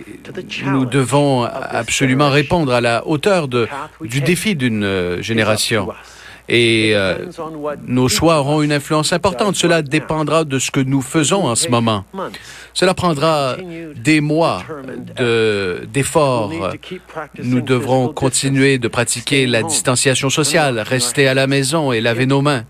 nous 0.64 0.87
devons 0.87 1.45
absolument 1.45 2.31
répondre 2.31 2.73
à 2.73 2.81
la 2.81 3.07
hauteur 3.07 3.47
du 3.47 4.21
défi 4.21 4.57
d'une 4.57 4.85
euh, 4.85 5.23
génération 5.23 5.88
et 6.50 6.92
euh, 6.97 7.26
nos 7.87 8.09
choix 8.09 8.40
auront 8.40 8.61
une 8.61 8.73
influence 8.73 9.12
importante. 9.12 9.54
Cela 9.54 9.83
dépendra 9.83 10.45
de 10.45 10.59
ce 10.59 10.73
que 10.73 10.80
nous 10.80 11.00
faisons 11.00 11.47
en 11.47 11.54
ce 11.54 11.69
moment. 11.69 12.04
Cela 12.75 12.92
prendra 12.92 13.57
des 13.97 14.21
mois 14.21 14.62
d'efforts. 15.92 16.52
nous 17.42 17.61
devrons 17.61 18.09
continuer 18.12 18.78
de 18.78 18.88
pratiquer 18.88 19.47
la 19.47 19.62
distanciation 19.62 20.28
sociale, 20.28 20.80
rester 20.80 21.28
à 21.28 21.35
la 21.35 21.47
maison 21.47 21.92
et 21.92 22.00
laver 22.00 22.26
nos 22.26 22.42
mains. 22.42 22.64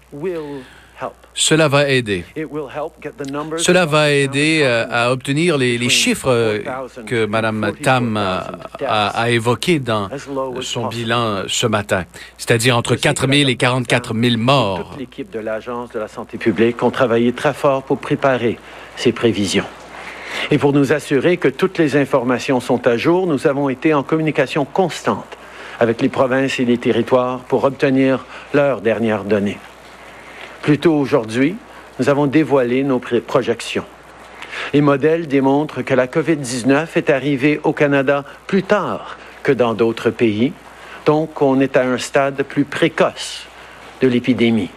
Cela 1.40 1.68
va 1.68 1.88
aider. 1.88 2.22
Cela 3.56 3.86
va 3.86 4.10
aider 4.10 4.60
euh, 4.62 4.84
à 4.90 5.10
obtenir 5.10 5.56
les, 5.56 5.88
chiffres 5.88 6.30
euh, 6.30 6.58
que 7.06 7.24
Mme 7.24 7.72
Tam 7.82 8.18
a, 8.18 9.30
évoqués 9.30 9.78
dans 9.78 10.10
son 10.60 10.88
bilan 10.88 11.44
ce 11.48 11.66
matin, 11.66 12.04
c'est-à-dire 12.36 12.76
entre 12.76 12.94
4 12.94 13.26
000 13.26 13.48
et 13.48 13.56
44 13.56 14.14
000 14.14 14.36
morts. 14.36 14.94
L'équipe 14.98 15.30
de 15.30 15.38
l'Agence 15.38 15.90
de 15.92 15.98
la 15.98 16.08
santé 16.08 16.36
publique 16.36 16.82
ont 16.82 16.90
travaillé 16.90 17.32
très 17.32 17.54
fort 17.54 17.84
pour 17.84 17.96
préparer 17.96 18.58
ces 18.96 19.12
prévisions. 19.12 19.66
Et 20.50 20.58
pour 20.58 20.74
nous 20.74 20.92
assurer 20.92 21.38
que 21.38 21.48
toutes 21.48 21.78
les 21.78 21.96
informations 21.96 22.60
sont 22.60 22.86
à 22.86 22.98
jour, 22.98 23.26
nous 23.26 23.46
avons 23.46 23.70
été 23.70 23.94
en 23.94 24.02
communication 24.02 24.66
constante 24.66 25.38
avec 25.78 26.02
les 26.02 26.10
provinces 26.10 26.60
et 26.60 26.66
les 26.66 26.76
territoires 26.76 27.38
pour 27.40 27.64
obtenir 27.64 28.26
leurs 28.52 28.82
dernières 28.82 29.24
données. 29.24 29.56
Plus 30.62 30.78
tôt 30.78 30.94
aujourd'hui, 30.94 31.56
nous 31.98 32.08
avons 32.08 32.26
dévoilé 32.26 32.82
nos 32.82 32.98
projections. 32.98 33.84
Les 34.72 34.80
modèles 34.80 35.26
démontrent 35.26 35.82
que 35.82 35.94
la 35.94 36.06
COVID-19 36.06 36.88
est 36.96 37.10
arrivée 37.10 37.60
au 37.64 37.72
Canada 37.72 38.24
plus 38.46 38.62
tard 38.62 39.16
que 39.42 39.52
dans 39.52 39.74
d'autres 39.74 40.10
pays, 40.10 40.52
Donc, 41.06 41.40
on 41.40 41.60
est 41.60 41.76
à 41.76 41.82
un 41.82 41.98
stade 41.98 42.42
plus 42.42 42.64
précoce 42.64 43.46
de 44.02 44.08
l'épidémie. 44.08 44.70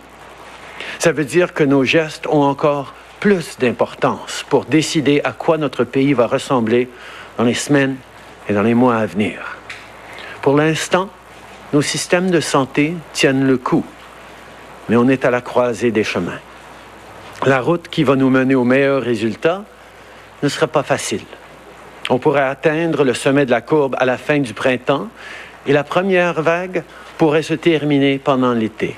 Ça 1.00 1.12
veut 1.12 1.26
dire 1.26 1.54
que 1.54 1.64
nos 1.64 1.84
gestes 1.84 2.28
ont 2.28 2.44
encore 2.44 2.94
plus 3.20 3.58
d'importance 3.60 4.46
pour 4.50 4.66
décider 4.66 5.22
à 5.24 5.32
quoi 5.32 5.58
notre 5.58 5.84
pays 5.84 6.14
va 6.14 6.28
ressembler 6.28 6.90
dans 7.38 7.44
les 7.44 7.54
semaines 7.54 7.98
et 8.48 8.54
dans 8.54 8.62
les 8.62 8.74
mois 8.74 8.96
à 8.96 9.06
venir. 9.06 9.58
Pour 10.42 10.56
l'instant, 10.56 11.10
nos 11.74 11.82
systèmes 11.82 12.32
de 12.32 12.40
santé 12.40 12.94
tiennent 13.14 13.46
le 13.46 13.58
coup, 13.58 13.86
mais 14.90 14.96
on 14.96 15.08
est 15.08 15.26
à 15.26 15.32
la 15.32 15.42
croisée 15.42 15.92
des 15.92 16.04
chemins. 16.04 16.40
La 17.46 17.60
route 17.60 17.88
qui 17.90 18.04
va 18.04 18.16
nous 18.16 18.30
mener 18.30 18.56
aux 18.56 18.64
meilleurs 18.64 19.02
résultats 19.02 19.64
ne 20.42 20.50
sera 20.50 20.68
pas 20.68 20.84
facile. 20.84 21.26
On 22.10 22.18
pourrait 22.18 22.42
atteindre 22.42 23.04
le 23.04 23.14
sommet 23.14 23.46
de 23.46 23.52
la 23.52 23.62
courbe 23.62 23.96
à 24.00 24.06
la 24.06 24.18
fin 24.18 24.40
du 24.40 24.54
printemps 24.54 25.08
et 25.66 25.74
la 25.74 25.84
première 25.84 26.42
vague 26.42 26.84
pourrait 27.18 27.44
se 27.44 27.54
terminer 27.54 28.18
pendant 28.18 28.54
l'été. 28.54 28.96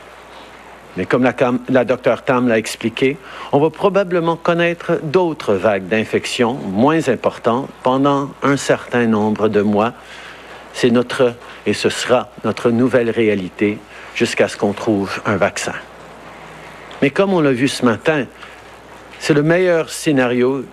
Mais 0.98 1.06
comme 1.06 1.24
la, 1.24 1.34
la 1.70 1.86
docteur 1.86 2.24
Tam 2.24 2.48
l'a 2.48 2.58
expliqué, 2.58 3.18
on 3.52 3.60
va 3.60 3.70
probablement 3.70 4.38
connaître 4.38 5.00
d'autres 5.04 5.54
vagues 5.54 5.88
d'infection 5.88 6.54
moins 6.54 7.10
importantes 7.10 7.70
pendant 7.84 8.32
un 8.44 8.58
certain 8.58 9.06
nombre 9.06 9.50
de 9.50 9.62
mois. 9.62 9.94
C'est 10.74 10.92
notre, 10.92 11.34
et 11.66 11.74
ce 11.74 11.90
sera 11.90 12.30
notre 12.44 12.72
nouvelle 12.72 13.10
réalité 13.10 13.78
jusqu'à 14.16 14.48
ce 14.48 14.58
qu'on 14.58 14.74
trouve 14.74 15.22
un 15.26 15.38
vaccin. 15.38 15.76
Mais 17.02 17.10
comme 17.12 17.34
on 17.34 17.42
l'a 17.42 17.52
vu 17.52 17.68
ce 17.68 17.86
matin, 17.86 18.26
c'est 19.20 19.34
le 19.34 19.44
meilleur 19.44 19.90
scénario 19.90 20.64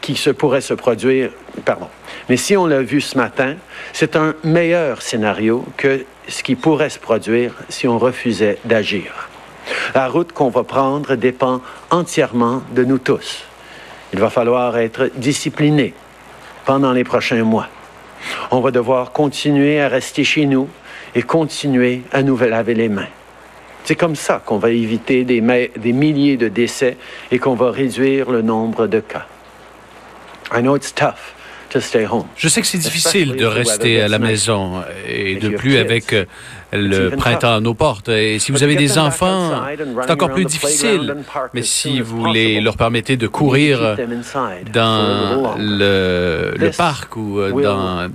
qui 0.00 0.14
se 0.14 0.30
pourrait 0.30 0.60
se 0.60 0.74
produire. 0.74 1.30
Pardon. 1.64 1.88
Mais 2.28 2.36
si 2.36 2.56
on 2.56 2.66
l'a 2.66 2.82
vu 2.82 3.00
ce 3.00 3.16
matin, 3.16 3.56
c'est 3.92 4.14
un 4.14 4.34
meilleur 4.44 5.02
scénario 5.02 5.64
que 5.76 6.04
ce 6.28 6.42
qui 6.42 6.54
pourrait 6.54 6.90
se 6.90 6.98
produire 6.98 7.54
si 7.68 7.88
on 7.88 7.98
refusait 7.98 8.58
d'agir. 8.64 9.28
La 9.94 10.08
route 10.08 10.32
qu'on 10.32 10.50
va 10.50 10.62
prendre 10.62 11.16
dépend 11.16 11.60
entièrement 11.90 12.62
de 12.72 12.84
nous 12.84 12.98
tous. 12.98 13.44
Il 14.12 14.20
va 14.20 14.30
falloir 14.30 14.76
être 14.78 15.10
discipliné 15.16 15.94
pendant 16.64 16.92
les 16.92 17.04
prochains 17.04 17.42
mois. 17.42 17.68
On 18.50 18.60
va 18.60 18.70
devoir 18.70 19.12
continuer 19.12 19.80
à 19.80 19.88
rester 19.88 20.24
chez 20.24 20.46
nous 20.46 20.68
et 21.16 21.22
continuer 21.22 22.02
à 22.12 22.22
nous 22.22 22.36
laver 22.36 22.74
les 22.74 22.90
mains. 22.90 23.08
C'est 23.84 23.96
comme 23.96 24.16
ça 24.16 24.42
qu'on 24.44 24.58
va 24.58 24.70
éviter 24.70 25.24
des, 25.24 25.40
des 25.40 25.92
milliers 25.92 26.36
de 26.36 26.48
décès 26.48 26.96
et 27.30 27.38
qu'on 27.38 27.54
va 27.54 27.70
réduire 27.70 28.30
le 28.30 28.42
nombre 28.42 28.86
de 28.86 29.00
cas. 29.00 29.26
I 30.54 30.60
know 30.60 30.76
it's 30.76 30.94
tough. 30.94 31.36
Je 32.36 32.48
sais 32.48 32.60
que 32.60 32.66
c'est 32.66 32.78
difficile 32.78 33.36
de 33.36 33.44
rester 33.44 34.00
à 34.00 34.08
la 34.08 34.18
maison 34.18 34.82
et 35.08 35.36
de 35.36 35.48
plus 35.50 35.76
avec 35.76 36.12
euh, 36.12 36.24
le 36.72 37.10
printemps 37.10 37.56
à 37.56 37.60
nos 37.60 37.74
portes. 37.74 38.08
Et 38.08 38.38
si 38.38 38.52
vous 38.52 38.62
avez 38.62 38.76
des 38.76 38.98
enfants, 38.98 39.62
c'est 40.02 40.10
encore 40.10 40.32
plus 40.32 40.44
difficile. 40.44 41.16
Mais 41.54 41.62
si 41.62 42.00
vous 42.00 42.26
les, 42.26 42.60
leur 42.60 42.76
permettez 42.76 43.16
de 43.16 43.26
courir 43.26 43.96
dans 44.72 45.56
le, 45.58 46.54
le 46.56 46.70
parc 46.70 47.16
ou 47.16 47.40
euh, 47.40 47.50
dans 47.62 48.10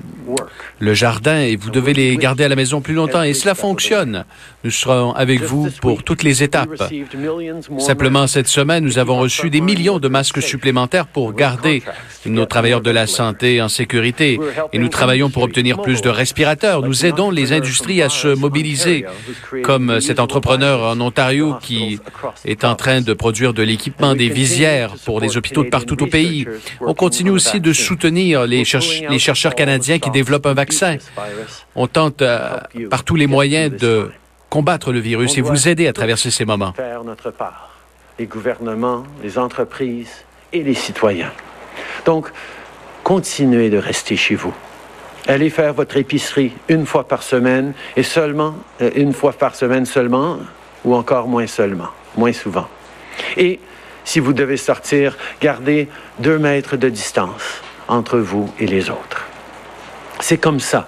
le 0.79 0.93
jardin 0.93 1.39
et 1.39 1.55
vous 1.55 1.69
devez 1.69 1.93
les 1.93 2.17
garder 2.17 2.43
à 2.43 2.49
la 2.49 2.55
maison 2.55 2.81
plus 2.81 2.93
longtemps. 2.93 3.23
Et 3.23 3.33
cela 3.33 3.55
fonctionne. 3.55 4.25
Nous 4.63 4.71
serons 4.71 5.13
avec 5.13 5.41
vous 5.41 5.69
pour 5.81 6.03
toutes 6.03 6.23
les 6.23 6.43
étapes. 6.43 6.91
Simplement, 7.79 8.27
cette 8.27 8.47
semaine, 8.47 8.83
nous 8.83 8.99
avons 8.99 9.19
reçu 9.19 9.49
des 9.49 9.61
millions 9.61 9.99
de 9.99 10.07
masques 10.07 10.41
supplémentaires 10.41 11.07
pour 11.07 11.33
garder 11.33 11.83
nos 12.25 12.45
travailleurs 12.45 12.81
de 12.81 12.91
la 12.91 13.07
santé 13.07 13.61
en 13.61 13.69
sécurité. 13.69 14.39
Et 14.73 14.79
nous 14.79 14.89
travaillons 14.89 15.29
pour 15.29 15.43
obtenir 15.43 15.81
plus 15.81 16.01
de 16.01 16.09
respirateurs. 16.09 16.81
Nous 16.81 17.05
aidons 17.05 17.31
les 17.31 17.53
industries 17.53 18.01
à 18.01 18.09
se 18.09 18.27
mobiliser, 18.27 19.05
comme 19.63 19.99
cet 19.99 20.19
entrepreneur 20.19 20.83
en 20.83 20.99
Ontario 21.01 21.55
qui 21.61 21.99
est 22.45 22.63
en 22.63 22.75
train 22.75 23.01
de 23.01 23.13
produire 23.13 23.53
de 23.53 23.63
l'équipement, 23.63 24.15
des 24.15 24.29
visières 24.29 24.95
pour 25.05 25.19
les 25.19 25.37
hôpitaux 25.37 25.63
de 25.63 25.69
partout 25.69 26.01
au 26.03 26.07
pays. 26.07 26.45
On 26.81 26.93
continue 26.93 27.31
aussi 27.31 27.59
de 27.59 27.73
soutenir 27.73 28.45
les, 28.45 28.63
chercheurs 28.65 29.55
canadiens 29.55 29.99
qui 29.99 30.09
un 30.45 30.53
vaccin. 30.53 30.97
On 31.75 31.87
tente 31.87 32.21
euh, 32.21 32.57
par 32.89 33.03
tous 33.03 33.15
les 33.15 33.27
moyens 33.27 33.71
de 33.71 34.11
combattre 34.49 34.91
le 34.91 34.99
virus 34.99 35.37
et 35.37 35.41
vous 35.41 35.67
aider 35.67 35.87
à 35.87 35.93
traverser 35.93 36.31
ces 36.31 36.45
moments. 36.45 36.73
Faire 36.73 37.03
notre 37.03 37.31
part, 37.31 37.69
les 38.19 38.25
gouvernements, 38.25 39.03
les 39.23 39.37
entreprises 39.37 40.25
et 40.51 40.63
les 40.63 40.73
citoyens. 40.73 41.31
Donc, 42.05 42.31
continuez 43.03 43.69
de 43.69 43.77
rester 43.77 44.17
chez 44.17 44.35
vous. 44.35 44.53
Allez 45.27 45.49
faire 45.49 45.73
votre 45.73 45.97
épicerie 45.97 46.51
une 46.67 46.85
fois 46.85 47.07
par 47.07 47.23
semaine 47.23 47.73
et 47.95 48.03
seulement, 48.03 48.55
euh, 48.81 48.89
une 48.95 49.13
fois 49.13 49.33
par 49.33 49.55
semaine 49.55 49.85
seulement, 49.85 50.39
ou 50.83 50.95
encore 50.95 51.27
moins 51.27 51.47
seulement, 51.47 51.89
moins 52.17 52.33
souvent. 52.33 52.67
Et 53.37 53.59
si 54.03 54.19
vous 54.19 54.33
devez 54.33 54.57
sortir, 54.57 55.17
gardez 55.39 55.87
deux 56.19 56.39
mètres 56.39 56.75
de 56.75 56.89
distance 56.89 57.61
entre 57.87 58.17
vous 58.17 58.51
et 58.59 58.65
les 58.65 58.89
autres. 58.89 59.30
C'est 60.21 60.37
comme 60.37 60.59
ça 60.59 60.87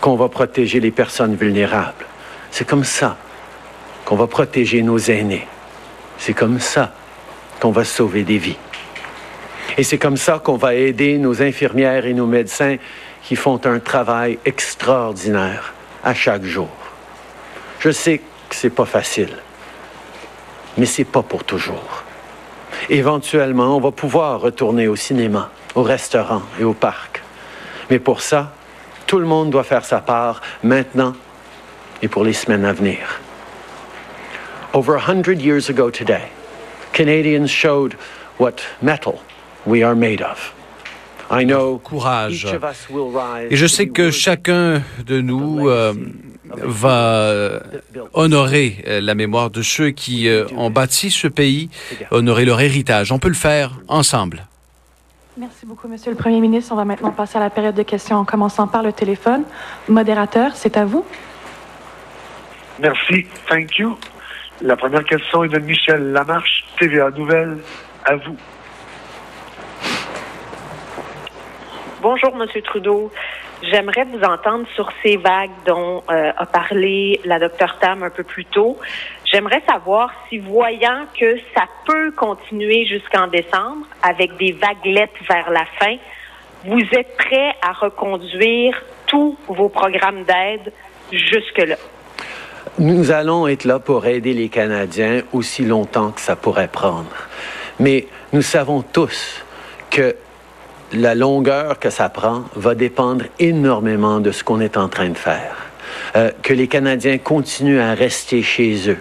qu'on 0.00 0.16
va 0.16 0.28
protéger 0.28 0.80
les 0.80 0.90
personnes 0.90 1.36
vulnérables. 1.36 2.04
C'est 2.50 2.66
comme 2.66 2.84
ça 2.84 3.16
qu'on 4.04 4.16
va 4.16 4.26
protéger 4.26 4.82
nos 4.82 4.98
aînés. 4.98 5.46
C'est 6.18 6.34
comme 6.34 6.60
ça 6.60 6.92
qu'on 7.60 7.70
va 7.70 7.84
sauver 7.84 8.24
des 8.24 8.38
vies. 8.38 8.58
Et 9.78 9.84
c'est 9.84 9.98
comme 9.98 10.16
ça 10.16 10.40
qu'on 10.42 10.56
va 10.56 10.74
aider 10.74 11.16
nos 11.18 11.42
infirmières 11.42 12.06
et 12.06 12.12
nos 12.12 12.26
médecins 12.26 12.76
qui 13.22 13.36
font 13.36 13.60
un 13.64 13.78
travail 13.78 14.38
extraordinaire 14.44 15.72
à 16.02 16.12
chaque 16.12 16.44
jour. 16.44 16.68
Je 17.78 17.90
sais 17.90 18.18
que 18.18 18.54
c'est 18.56 18.70
pas 18.70 18.84
facile, 18.84 19.36
mais 20.76 20.86
c'est 20.86 21.04
pas 21.04 21.22
pour 21.22 21.44
toujours. 21.44 22.02
Éventuellement, 22.90 23.76
on 23.76 23.80
va 23.80 23.92
pouvoir 23.92 24.40
retourner 24.40 24.88
au 24.88 24.96
cinéma, 24.96 25.50
au 25.76 25.84
restaurant 25.84 26.42
et 26.60 26.64
au 26.64 26.74
parc. 26.74 27.22
Mais 27.88 28.00
pour 28.00 28.20
ça, 28.20 28.52
tout 29.12 29.18
le 29.18 29.26
monde 29.26 29.50
doit 29.50 29.62
faire 29.62 29.84
sa 29.84 30.00
part 30.00 30.40
maintenant 30.62 31.12
et 32.00 32.08
pour 32.08 32.24
les 32.24 32.32
semaines 32.32 32.64
à 32.64 32.72
venir. 32.72 33.20
Over 34.72 34.94
a 34.94 35.10
hundred 35.10 35.42
years 35.42 35.68
ago 35.68 35.90
today, 35.90 36.30
Canadians 36.94 37.48
showed 37.48 37.94
what 38.38 38.62
metal 38.80 39.20
we 39.66 39.82
are 39.82 39.94
made 39.94 40.22
of. 40.22 40.54
I 41.30 41.44
know 41.44 41.78
courage. 41.78 42.46
Et 43.50 43.56
je 43.56 43.66
sais 43.66 43.88
que 43.88 44.10
chacun 44.10 44.82
de 45.04 45.20
nous 45.20 45.68
euh, 45.68 45.92
va 46.56 47.60
honorer 48.14 48.82
euh, 48.86 49.02
la 49.02 49.14
mémoire 49.14 49.50
de 49.50 49.60
ceux 49.60 49.90
qui 49.90 50.26
euh, 50.26 50.46
ont 50.56 50.70
bâti 50.70 51.10
ce 51.10 51.28
pays, 51.28 51.68
honorer 52.10 52.46
leur 52.46 52.62
héritage. 52.62 53.12
On 53.12 53.18
peut 53.18 53.28
le 53.28 53.34
faire 53.34 53.72
ensemble. 53.88 54.46
Merci 55.38 55.64
beaucoup, 55.64 55.88
Monsieur 55.88 56.10
le 56.10 56.16
Premier 56.18 56.40
ministre. 56.40 56.72
On 56.72 56.76
va 56.76 56.84
maintenant 56.84 57.10
passer 57.10 57.38
à 57.38 57.40
la 57.40 57.48
période 57.48 57.74
de 57.74 57.82
questions 57.82 58.16
en 58.16 58.24
commençant 58.26 58.68
par 58.68 58.82
le 58.82 58.92
téléphone. 58.92 59.44
Modérateur, 59.88 60.54
c'est 60.54 60.76
à 60.76 60.84
vous. 60.84 61.06
Merci. 62.78 63.26
Thank 63.48 63.78
you. 63.78 63.96
La 64.60 64.76
première 64.76 65.04
question 65.04 65.42
est 65.44 65.48
de 65.48 65.58
Michel 65.58 66.12
Lamarche, 66.12 66.64
TVA 66.78 67.10
Nouvelle. 67.12 67.56
À 68.04 68.16
vous. 68.16 68.36
Bonjour, 72.02 72.36
Monsieur 72.36 72.60
Trudeau. 72.60 73.10
J'aimerais 73.62 74.04
vous 74.04 74.22
entendre 74.24 74.66
sur 74.74 74.92
ces 75.02 75.16
vagues 75.16 75.50
dont 75.64 76.02
euh, 76.10 76.32
a 76.36 76.46
parlé 76.46 77.20
la 77.24 77.38
docteur 77.38 77.78
Tam 77.78 78.02
un 78.02 78.10
peu 78.10 78.24
plus 78.24 78.44
tôt. 78.44 78.76
J'aimerais 79.32 79.62
savoir 79.66 80.10
si, 80.28 80.38
voyant 80.38 81.06
que 81.18 81.38
ça 81.54 81.64
peut 81.86 82.12
continuer 82.12 82.84
jusqu'en 82.84 83.28
décembre 83.28 83.86
avec 84.02 84.36
des 84.36 84.52
vaguelettes 84.52 85.10
vers 85.28 85.50
la 85.50 85.64
fin, 85.80 85.96
vous 86.64 86.82
êtes 86.92 87.16
prêt 87.16 87.54
à 87.62 87.72
reconduire 87.72 88.82
tous 89.06 89.38
vos 89.48 89.68
programmes 89.68 90.24
d'aide 90.24 90.72
jusque-là? 91.10 91.76
Nous 92.78 93.10
allons 93.10 93.48
être 93.48 93.64
là 93.64 93.78
pour 93.78 94.06
aider 94.06 94.32
les 94.34 94.48
Canadiens 94.48 95.22
aussi 95.32 95.64
longtemps 95.64 96.10
que 96.10 96.20
ça 96.20 96.36
pourrait 96.36 96.68
prendre. 96.68 97.10
Mais 97.80 98.06
nous 98.32 98.42
savons 98.42 98.82
tous 98.82 99.44
que 99.90 100.14
la 100.92 101.14
longueur 101.14 101.78
que 101.78 101.90
ça 101.90 102.08
prend 102.08 102.44
va 102.54 102.74
dépendre 102.74 103.24
énormément 103.38 104.20
de 104.20 104.30
ce 104.30 104.44
qu'on 104.44 104.60
est 104.60 104.76
en 104.76 104.88
train 104.88 105.08
de 105.08 105.18
faire. 105.18 105.56
Euh, 106.16 106.30
que 106.42 106.52
les 106.52 106.68
Canadiens 106.68 107.18
continuent 107.18 107.80
à 107.80 107.94
rester 107.94 108.42
chez 108.42 108.90
eux, 108.90 108.98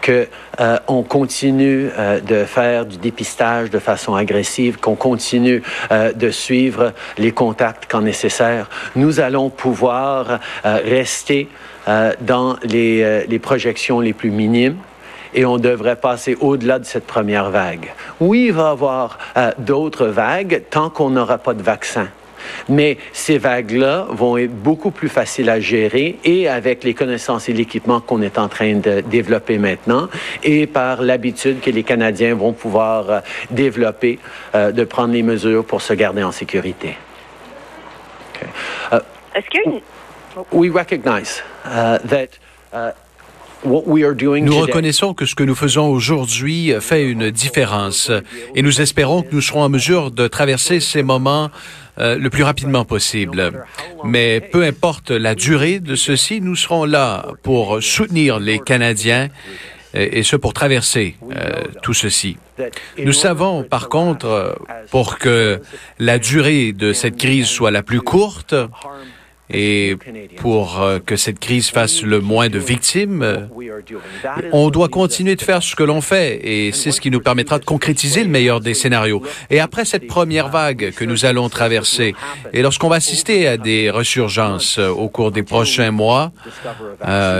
que 0.00 0.26
euh, 0.60 0.78
on 0.88 1.02
continue 1.02 1.88
euh, 1.98 2.20
de 2.20 2.44
faire 2.44 2.86
du 2.86 2.96
dépistage 2.96 3.70
de 3.70 3.78
façon 3.78 4.14
agressive, 4.14 4.78
qu'on 4.78 4.94
continue 4.94 5.62
euh, 5.90 6.12
de 6.12 6.30
suivre 6.30 6.92
les 7.18 7.32
contacts 7.32 7.86
quand 7.88 8.02
nécessaire, 8.02 8.68
nous 8.96 9.20
allons 9.20 9.50
pouvoir 9.50 10.40
rester 10.64 11.48
dans 12.20 12.56
les, 12.62 13.38
projections 13.40 14.00
les 14.00 14.12
plus 14.12 14.30
minimes 14.30 14.76
et 15.34 15.44
on 15.44 15.58
devrait 15.58 15.96
passer 15.96 16.36
au-delà 16.40 16.78
de 16.78 16.84
cette 16.84 17.06
première 17.06 17.50
vague. 17.50 17.92
Oui, 18.20 18.46
il 18.46 18.52
va 18.52 18.68
y 18.68 18.72
avoir 18.72 19.18
d'autres 19.58 20.06
vagues 20.06 20.62
tant 20.70 20.90
qu'on 20.90 21.10
n'aura 21.10 21.38
pas 21.38 21.54
de 21.54 21.62
vaccin. 21.62 22.08
Mais 22.68 22.98
ces 23.12 23.38
vagues-là 23.38 24.06
vont 24.10 24.36
être 24.36 24.54
beaucoup 24.54 24.90
plus 24.90 25.08
faciles 25.08 25.50
à 25.50 25.60
gérer 25.60 26.18
et 26.24 26.48
avec 26.48 26.84
les 26.84 26.94
connaissances 26.94 27.48
et 27.48 27.52
l'équipement 27.52 28.00
qu'on 28.00 28.22
est 28.22 28.38
en 28.38 28.48
train 28.48 28.74
de 28.74 29.00
développer 29.00 29.58
maintenant 29.58 30.08
et 30.42 30.66
par 30.66 31.02
l'habitude 31.02 31.60
que 31.60 31.70
les 31.70 31.82
Canadiens 31.82 32.34
vont 32.34 32.52
pouvoir 32.52 33.10
euh, 33.10 33.20
développer 33.50 34.18
euh, 34.54 34.72
de 34.72 34.84
prendre 34.84 35.12
les 35.12 35.22
mesures 35.22 35.64
pour 35.64 35.82
se 35.82 35.92
garder 35.92 36.22
en 36.22 36.32
sécurité. 36.32 36.96
Euh, 38.92 39.00
Est-ce 39.34 39.46
qu'il 39.48 39.60
y 39.60 39.68
a 39.68 39.70
une... 39.70 39.80
We 40.52 40.70
recognize 40.70 41.42
uh, 41.66 41.98
that 42.06 42.38
uh, 42.72 42.92
nous 43.64 44.58
reconnaissons 44.58 45.12
que 45.12 45.26
ce 45.26 45.34
que 45.34 45.42
nous 45.42 45.54
faisons 45.54 45.88
aujourd'hui 45.88 46.72
fait 46.80 47.04
une 47.04 47.30
différence 47.30 48.10
et 48.54 48.62
nous 48.62 48.80
espérons 48.80 49.22
que 49.22 49.28
nous 49.32 49.42
serons 49.42 49.62
en 49.62 49.68
mesure 49.68 50.10
de 50.10 50.28
traverser 50.28 50.80
ces 50.80 51.02
moments 51.02 51.50
euh, 51.98 52.16
le 52.16 52.30
plus 52.30 52.42
rapidement 52.42 52.84
possible. 52.84 53.52
Mais 54.04 54.40
peu 54.40 54.64
importe 54.64 55.10
la 55.10 55.34
durée 55.34 55.80
de 55.80 55.94
ceci, 55.94 56.40
nous 56.40 56.56
serons 56.56 56.84
là 56.84 57.26
pour 57.42 57.82
soutenir 57.82 58.38
les 58.38 58.58
Canadiens 58.58 59.28
et, 59.92 60.22
ce 60.22 60.36
pour 60.36 60.52
traverser 60.54 61.16
euh, 61.34 61.64
tout 61.82 61.94
ceci. 61.94 62.36
Nous 62.98 63.12
savons 63.12 63.64
par 63.64 63.88
contre, 63.88 64.56
pour 64.90 65.18
que 65.18 65.60
la 65.98 66.18
durée 66.18 66.72
de 66.72 66.92
cette 66.92 67.16
crise 67.16 67.46
soit 67.46 67.70
la 67.70 67.82
plus 67.82 68.00
courte, 68.00 68.54
et 69.52 69.96
pour 70.36 70.80
euh, 70.80 70.98
que 71.04 71.16
cette 71.16 71.40
crise 71.40 71.70
fasse 71.70 72.02
le 72.02 72.20
moins 72.20 72.48
de 72.48 72.58
victimes, 72.58 73.22
euh, 73.22 73.46
on 74.52 74.70
doit 74.70 74.88
continuer 74.88 75.34
de 75.34 75.42
faire 75.42 75.62
ce 75.62 75.74
que 75.74 75.82
l'on 75.82 76.00
fait 76.00 76.40
et 76.42 76.72
c'est 76.72 76.92
ce 76.92 77.00
qui 77.00 77.10
nous 77.10 77.20
permettra 77.20 77.58
de 77.58 77.64
concrétiser 77.64 78.22
le 78.22 78.30
meilleur 78.30 78.60
des 78.60 78.74
scénarios. 78.74 79.22
Et 79.50 79.58
après 79.58 79.84
cette 79.84 80.06
première 80.06 80.48
vague 80.48 80.92
que 80.92 81.04
nous 81.04 81.24
allons 81.24 81.48
traverser, 81.48 82.14
et 82.52 82.62
lorsqu'on 82.62 82.88
va 82.88 82.96
assister 82.96 83.48
à 83.48 83.56
des 83.56 83.90
resurgences 83.90 84.78
euh, 84.78 84.88
au 84.88 85.08
cours 85.08 85.32
des 85.32 85.42
prochains 85.42 85.90
mois, 85.90 86.32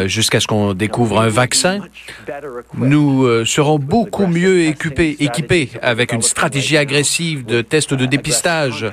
jusqu'à 0.06 0.40
ce 0.40 0.46
qu'on 0.46 0.74
découvre 0.74 1.20
un 1.20 1.28
vaccin, 1.28 1.80
nous 2.74 3.44
serons 3.44 3.78
beaucoup 3.78 4.26
mieux 4.26 4.62
équipés, 4.62 5.16
équipés 5.20 5.70
avec 5.82 6.12
une 6.12 6.22
stratégie 6.22 6.76
agressive 6.76 7.44
de 7.44 7.60
tests 7.60 7.94
de 7.94 8.06
dépistage, 8.06 8.86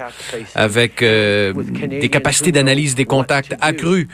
avec 0.55 0.99
des 1.01 2.09
capacités 2.09 2.51
d'analyse 2.51 2.95
des 2.95 3.06
contacts 3.07 3.55
accrus 3.61 4.07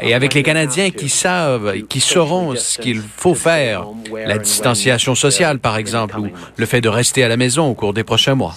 et 0.00 0.14
avec 0.14 0.34
les 0.34 0.42
Canadiens 0.42 0.90
qui 0.90 1.08
savent, 1.08 1.82
qui 1.88 2.00
sauront 2.00 2.54
ce 2.56 2.78
qu'il 2.78 3.00
faut 3.00 3.34
faire, 3.34 3.86
la 4.12 4.38
distanciation 4.38 5.14
sociale, 5.14 5.58
par 5.58 5.76
exemple, 5.76 6.18
ou 6.18 6.28
le 6.56 6.66
fait 6.66 6.80
de 6.80 6.88
rester 6.88 7.24
à 7.24 7.28
la 7.28 7.36
maison 7.36 7.68
au 7.68 7.74
cours 7.74 7.94
des 7.94 8.04
prochains 8.04 8.34
mois. 8.34 8.54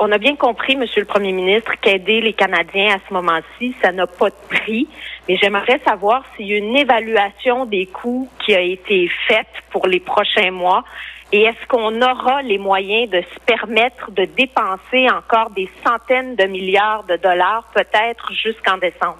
On 0.00 0.10
a 0.10 0.18
bien 0.18 0.34
compris, 0.34 0.76
Monsieur 0.76 1.00
le 1.02 1.06
Premier 1.06 1.32
ministre, 1.32 1.72
qu'aider 1.80 2.20
les 2.20 2.32
Canadiens 2.32 2.96
à 2.96 2.98
ce 3.08 3.14
moment-ci, 3.14 3.74
ça 3.80 3.92
n'a 3.92 4.06
pas 4.06 4.28
de 4.28 4.34
prix. 4.48 4.88
Mais 5.28 5.36
j'aimerais 5.36 5.80
savoir 5.86 6.24
s'il 6.36 6.48
y 6.48 6.54
a 6.54 6.58
une 6.58 6.76
évaluation 6.76 7.64
des 7.64 7.86
coûts 7.86 8.28
qui 8.44 8.54
a 8.54 8.60
été 8.60 9.08
faite 9.28 9.46
pour 9.70 9.86
les 9.86 10.00
prochains 10.00 10.50
mois 10.50 10.84
et 11.34 11.42
est-ce 11.42 11.66
qu'on 11.66 12.00
aura 12.00 12.42
les 12.42 12.58
moyens 12.58 13.10
de 13.10 13.20
se 13.20 13.40
permettre 13.44 14.12
de 14.12 14.24
dépenser 14.24 15.10
encore 15.10 15.50
des 15.50 15.68
centaines 15.84 16.36
de 16.36 16.44
milliards 16.44 17.02
de 17.08 17.16
dollars, 17.16 17.64
peut-être 17.74 18.32
jusqu'en 18.32 18.78
décembre? 18.78 19.18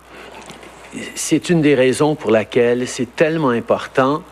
C'est 1.16 1.50
une 1.50 1.60
des 1.60 1.74
raisons 1.74 2.14
pour 2.14 2.30
laquelle 2.30 2.86
c'est 2.86 3.16
tellement 3.16 3.48
important 3.48 4.22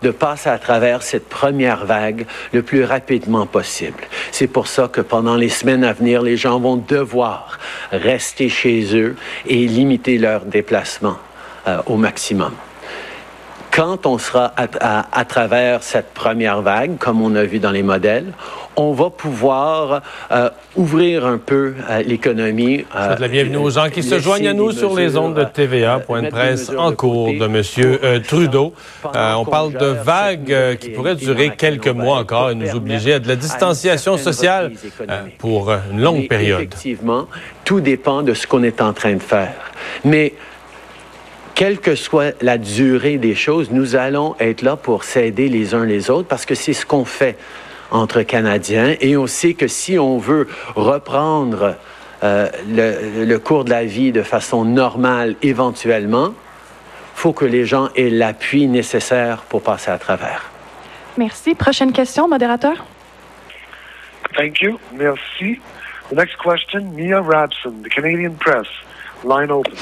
de 0.00 0.10
passer 0.12 0.48
à 0.48 0.58
travers 0.58 1.02
cette 1.02 1.28
première 1.28 1.84
vague 1.84 2.24
le 2.54 2.62
plus 2.62 2.84
rapidement 2.84 3.44
possible. 3.44 4.04
C'est 4.32 4.48
pour 4.48 4.66
ça 4.66 4.88
que 4.88 5.02
pendant 5.02 5.36
les 5.36 5.50
semaines 5.50 5.84
à 5.84 5.92
venir, 5.92 6.22
les 6.22 6.38
gens 6.38 6.58
vont 6.58 6.76
devoir 6.76 7.58
rester 7.92 8.48
chez 8.48 8.96
eux 8.98 9.14
et 9.46 9.66
limiter 9.66 10.16
leurs 10.16 10.46
déplacements 10.46 11.18
euh, 11.68 11.82
au 11.84 11.98
maximum 11.98 12.52
quand 13.76 14.06
on 14.06 14.16
sera 14.16 14.54
à, 14.56 15.24
travers 15.26 15.82
cette 15.82 16.14
première 16.14 16.62
vague, 16.62 16.96
comme 16.96 17.20
on 17.20 17.34
a 17.34 17.44
vu 17.44 17.58
dans 17.58 17.70
les 17.70 17.82
modèles, 17.82 18.32
on 18.74 18.92
va 18.92 19.10
pouvoir 19.10 20.00
euh, 20.32 20.48
ouvrir 20.76 21.26
un 21.26 21.36
peu 21.36 21.74
euh, 21.90 22.02
l'économie. 22.02 22.86
Euh, 22.96 23.08
souhaite 23.08 23.20
la 23.20 23.28
bienvenue 23.28 23.58
aux 23.58 23.68
gens 23.68 23.90
qui 23.90 24.02
se 24.02 24.18
joignent 24.18 24.48
à 24.48 24.54
nous 24.54 24.72
sur 24.72 24.94
les 24.94 25.18
ondes 25.18 25.34
de 25.34 25.44
TVA. 25.44 25.98
Point 25.98 26.22
de 26.22 26.28
presse 26.28 26.72
en 26.74 26.92
cours 26.92 27.28
de 27.28 27.44
M. 27.44 28.22
Trudeau. 28.22 28.72
on 29.04 29.44
parle 29.44 29.74
de 29.74 29.86
vagues 29.86 30.78
qui 30.80 30.88
pourraient 30.90 31.14
durer 31.14 31.54
quelques 31.54 31.88
mois 31.88 32.16
encore 32.16 32.50
et 32.50 32.54
nous 32.54 32.74
obliger 32.74 33.14
à 33.14 33.18
de 33.18 33.28
la 33.28 33.36
distanciation 33.36 34.16
sociale 34.16 34.72
pour 35.36 35.70
une 35.92 36.00
longue 36.00 36.28
période. 36.28 36.60
Effectivement, 36.60 37.26
tout 37.66 37.82
dépend 37.82 38.22
de 38.22 38.32
ce 38.32 38.46
qu'on 38.46 38.62
est 38.62 38.80
en 38.80 38.94
train 38.94 39.12
de 39.12 39.22
faire. 39.22 39.52
Mais 40.02 40.32
quelle 41.56 41.80
que 41.80 41.94
soit 41.94 42.40
la 42.42 42.58
durée 42.58 43.16
des 43.16 43.34
choses, 43.34 43.70
nous 43.70 43.96
allons 43.96 44.36
être 44.38 44.60
là 44.60 44.76
pour 44.76 45.04
s'aider 45.04 45.48
les 45.48 45.74
uns 45.74 45.86
les 45.86 46.10
autres 46.10 46.28
parce 46.28 46.44
que 46.44 46.54
c'est 46.54 46.74
ce 46.74 46.84
qu'on 46.84 47.06
fait 47.06 47.36
entre 47.90 48.22
Canadiens 48.22 48.94
et 49.00 49.16
on 49.16 49.26
sait 49.26 49.54
que 49.54 49.66
si 49.66 49.98
on 49.98 50.18
veut 50.18 50.48
reprendre 50.74 51.76
euh, 52.22 52.48
le, 52.68 53.36
cours 53.38 53.64
de 53.64 53.70
la 53.70 53.84
vie 53.84 54.12
de 54.12 54.22
façon 54.22 54.66
normale 54.66 55.34
éventuellement, 55.42 56.34
faut 57.14 57.32
que 57.32 57.46
les 57.46 57.64
gens 57.64 57.88
aient 57.96 58.10
l'appui 58.10 58.66
nécessaire 58.66 59.38
pour 59.48 59.62
passer 59.62 59.90
à 59.90 59.98
travers. 59.98 60.50
Merci. 61.16 61.54
Prochaine 61.54 61.92
question, 61.92 62.28
modérateur. 62.28 62.84
Thank 64.36 64.60
you. 64.60 64.78
Merci. 64.92 65.58
The 66.10 66.16
next 66.16 66.36
question, 66.36 66.92
Mia 66.94 67.22
Rabson, 67.22 67.82
the 67.82 67.88
Canadian 67.88 68.32
Press. 68.32 68.66
Line 69.24 69.50
open. 69.50 69.72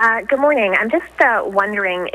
Uh, 0.00 0.20
uh, 0.22 0.36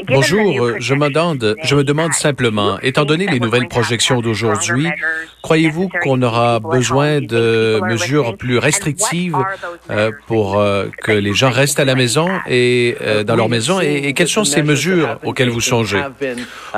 Bonjour, 0.08 0.80
je 0.80 0.93
me 0.93 1.10
demande, 1.10 1.56
je 1.63 1.76
me 1.76 1.84
demande 1.84 2.13
simplement, 2.13 2.80
étant 2.82 3.04
donné 3.04 3.28
les 3.28 3.41
nouvelles 3.41 3.67
projections 3.67 4.22
d'aujourd'hui, 4.22 4.88
croyez-vous 5.41 5.89
qu'on 6.02 6.22
aura 6.22 6.60
besoin 6.62 7.19
de 7.19 7.82
mesures 7.84 8.38
plus 8.38 8.58
restrictives 8.58 9.38
euh, 9.89 10.12
pour 10.28 10.58
euh, 10.58 10.86
que 11.04 11.12
les 11.12 11.34
gens 11.34 11.50
restent 11.50 11.80
à 11.82 11.86
la 11.86 11.96
maison 11.96 12.30
et 12.48 12.96
euh, 13.02 13.24
dans 13.24 13.36
leur 13.36 13.50
maison 13.50 13.82
et, 13.82 14.13
quelles 14.13 14.30
sont 14.30 14.46
ces 14.46 14.63
mesures 14.63 15.19
auxquelles 15.24 15.50
vous 15.50 15.62
songez? 15.62 16.02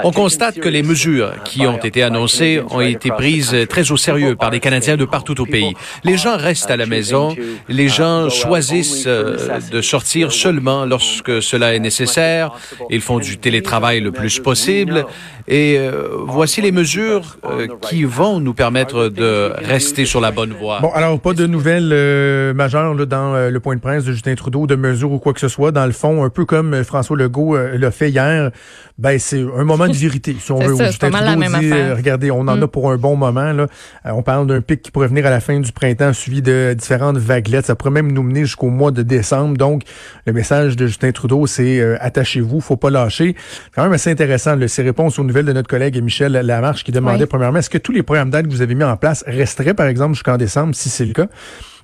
On 0.04 0.12
constate 0.12 0.60
que 0.60 0.70
les 0.70 0.82
mesures 0.82 1.34
qui 1.44 1.68
ont 1.68 1.78
été 1.78 2.02
annoncées 2.02 2.62
ont 2.72 2.82
été 2.82 3.12
prises 3.12 3.56
très 3.70 3.92
au 3.92 3.98
sérieux 3.98 4.36
par 4.36 4.50
les 4.50 4.60
Canadiens 4.60 4.98
de 4.98 5.06
partout 5.06 5.40
au 5.40 5.46
pays. 5.46 5.76
Les 6.04 6.18
gens 6.18 6.38
restent 6.38 6.72
à 6.72 6.78
la 6.78 6.88
maison, 6.88 7.36
les 7.70 7.90
gens 7.90 8.30
choisissent 8.30 9.06
de 9.06 9.82
sortir 9.82 10.32
seulement 10.32 10.86
lorsque 10.96 11.44
cela 11.44 11.76
est 11.76 11.80
nécessaire. 11.80 12.52
Ils 12.90 13.02
font 13.02 13.20
du 13.20 13.38
télétravail 13.38 14.00
le 14.00 14.12
plus 14.12 14.40
possible. 14.40 15.06
Et 15.48 15.78
euh, 15.78 16.08
voici 16.26 16.60
les 16.62 16.72
mesures 16.72 17.38
euh, 17.46 17.68
qui 17.82 18.04
vont 18.04 18.40
nous 18.40 18.56
permettre 18.56 19.10
de 19.10 19.52
rester 19.58 20.06
sur 20.06 20.20
la 20.20 20.32
bonne 20.32 20.54
voie. 20.54 20.80
Bon, 20.80 20.90
alors 20.92 21.20
pas 21.20 21.34
de 21.34 21.46
nouvelles 21.46 21.92
euh, 21.94 22.54
majeures 22.56 22.96
là, 22.96 23.06
dans 23.06 23.50
le 23.50 23.60
point 23.60 23.76
de 23.76 23.82
presse 23.82 24.06
de 24.06 24.12
Justin 24.12 24.34
Trudeau, 24.34 24.66
de 24.66 24.76
mesures 24.76 25.12
ou 25.12 25.20
quoi 25.20 25.34
que 25.34 25.40
ce 25.40 25.48
soit. 25.48 25.72
Dans 25.72 25.86
le 25.86 25.92
fond, 25.92 26.24
un 26.24 26.32
peu 26.32 26.46
comme 26.46 26.84
François 26.84 27.16
Legault 27.16 27.56
l'a 27.56 27.92
fait 27.92 28.10
hier, 28.10 28.50
ben 28.98 29.20
c'est 29.20 29.42
un 29.42 29.64
moment 29.66 29.88
de 29.88 29.94
vérité, 29.94 30.36
si 30.40 30.52
on 30.52 30.60
veut. 30.60 30.76
Ça, 30.76 30.88
Justin 30.88 31.12
Trudeau 31.12 31.60
dit, 31.60 31.74
regardez, 31.96 32.32
on 32.32 32.40
en 32.42 32.48
a 32.48 32.66
mm. 32.66 32.68
pour 32.68 32.92
un 32.92 32.98
bon 32.98 33.16
moment. 33.16 33.54
Là. 33.54 33.68
on 34.06 34.24
parle 34.24 34.48
d'un 34.48 34.62
pic 34.62 34.82
qui 34.82 34.90
pourrait 34.90 35.10
venir 35.10 35.28
à 35.28 35.30
la 35.30 35.42
fin 35.42 35.60
du 35.60 35.72
printemps, 35.72 36.14
suivi 36.14 36.42
de 36.42 36.74
différentes 36.76 37.18
vaguelettes. 37.18 37.68
Ça 37.68 37.76
pourrait 37.76 37.92
même 37.92 38.12
nous 38.12 38.24
mener 38.24 38.42
jusqu'au 38.46 38.70
mois 38.70 38.90
de 38.90 39.04
décembre. 39.04 39.58
Donc, 39.58 39.84
le 40.26 40.34
message 40.34 40.76
de 40.76 40.88
Justin 40.88 41.12
Trudeau, 41.12 41.46
c'est 41.46 41.84
attachez-vous, 42.00 42.62
faut 42.62 42.78
pas 42.78 42.90
lâcher. 42.90 43.36
C'est 43.38 43.76
quand 43.76 43.84
même 43.84 43.94
assez 43.94 44.10
intéressant, 44.10 44.56
là, 44.56 44.68
ces 44.68 44.82
réponses 44.82 45.20
de 45.44 45.54
notre 45.54 45.68
collègue 45.68 46.02
Michel 46.02 46.34
Lamarche 46.34 46.84
qui 46.84 46.92
demandait 46.92 47.26
premièrement, 47.26 47.60
est-ce 47.60 47.70
que 47.70 47.78
tous 47.78 47.92
les 47.92 48.04
programmes 48.04 48.30
d'aide 48.30 48.48
que 48.48 48.52
vous 48.52 48.62
avez 48.62 48.76
mis 48.76 48.84
en 48.84 48.98
place 48.98 49.24
resteraient, 49.28 49.74
par 49.74 49.88
exemple, 49.88 50.14
jusqu'en 50.14 50.38
décembre, 50.38 50.76
si 50.76 50.90
c'est 50.90 51.06
le 51.06 51.14
cas? 51.14 51.28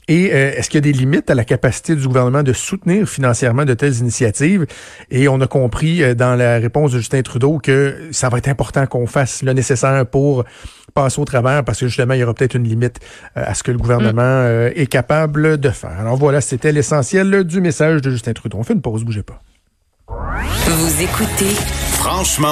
Et 0.08 0.32
euh, 0.34 0.52
est-ce 0.56 0.70
qu'il 0.70 0.78
y 0.78 0.90
a 0.90 0.92
des 0.92 0.98
limites 0.98 1.30
à 1.30 1.36
la 1.36 1.46
capacité 1.46 1.96
du 1.96 2.08
gouvernement 2.08 2.44
de 2.44 2.54
soutenir 2.54 3.08
financièrement 3.08 3.66
de 3.66 3.74
telles 3.74 3.98
initiatives? 4.00 4.66
Et 5.10 5.28
on 5.28 5.40
a 5.42 5.48
compris 5.48 6.04
euh, 6.04 6.16
dans 6.16 6.36
la 6.36 6.58
réponse 6.58 6.92
de 6.92 6.98
Justin 6.98 7.22
Trudeau 7.22 7.60
que 7.60 8.10
ça 8.12 8.30
va 8.30 8.40
être 8.40 8.50
important 8.50 8.86
qu'on 8.88 9.06
fasse 9.06 9.44
le 9.44 9.54
nécessaire 9.54 10.06
pour 10.08 10.44
passer 10.94 11.22
au 11.22 11.26
travers 11.26 11.64
parce 11.64 11.80
que 11.80 11.88
justement, 11.88 12.16
il 12.16 12.20
y 12.20 12.24
aura 12.24 12.34
peut-être 12.34 12.56
une 12.56 12.68
limite 12.68 13.00
euh, 13.38 13.44
à 13.46 13.54
ce 13.54 13.64
que 13.64 13.72
le 13.72 13.78
gouvernement 13.78 14.44
mm. 14.44 14.72
est 14.76 14.88
capable 14.88 15.58
de 15.60 15.70
faire. 15.70 16.00
Alors 16.00 16.18
voilà, 16.18 16.42
c'était 16.42 16.72
l'essentiel 16.72 17.44
du 17.44 17.62
message 17.62 18.02
de 18.02 18.10
Justin 18.10 18.34
Trudeau. 18.34 18.58
On 18.58 18.64
fait 18.64 18.74
une 18.74 18.82
pause, 18.82 19.04
bougez 19.04 19.24
pas. 19.24 19.40
Vous 20.10 21.02
écoutez 21.02 21.56
Franchement 21.94 22.50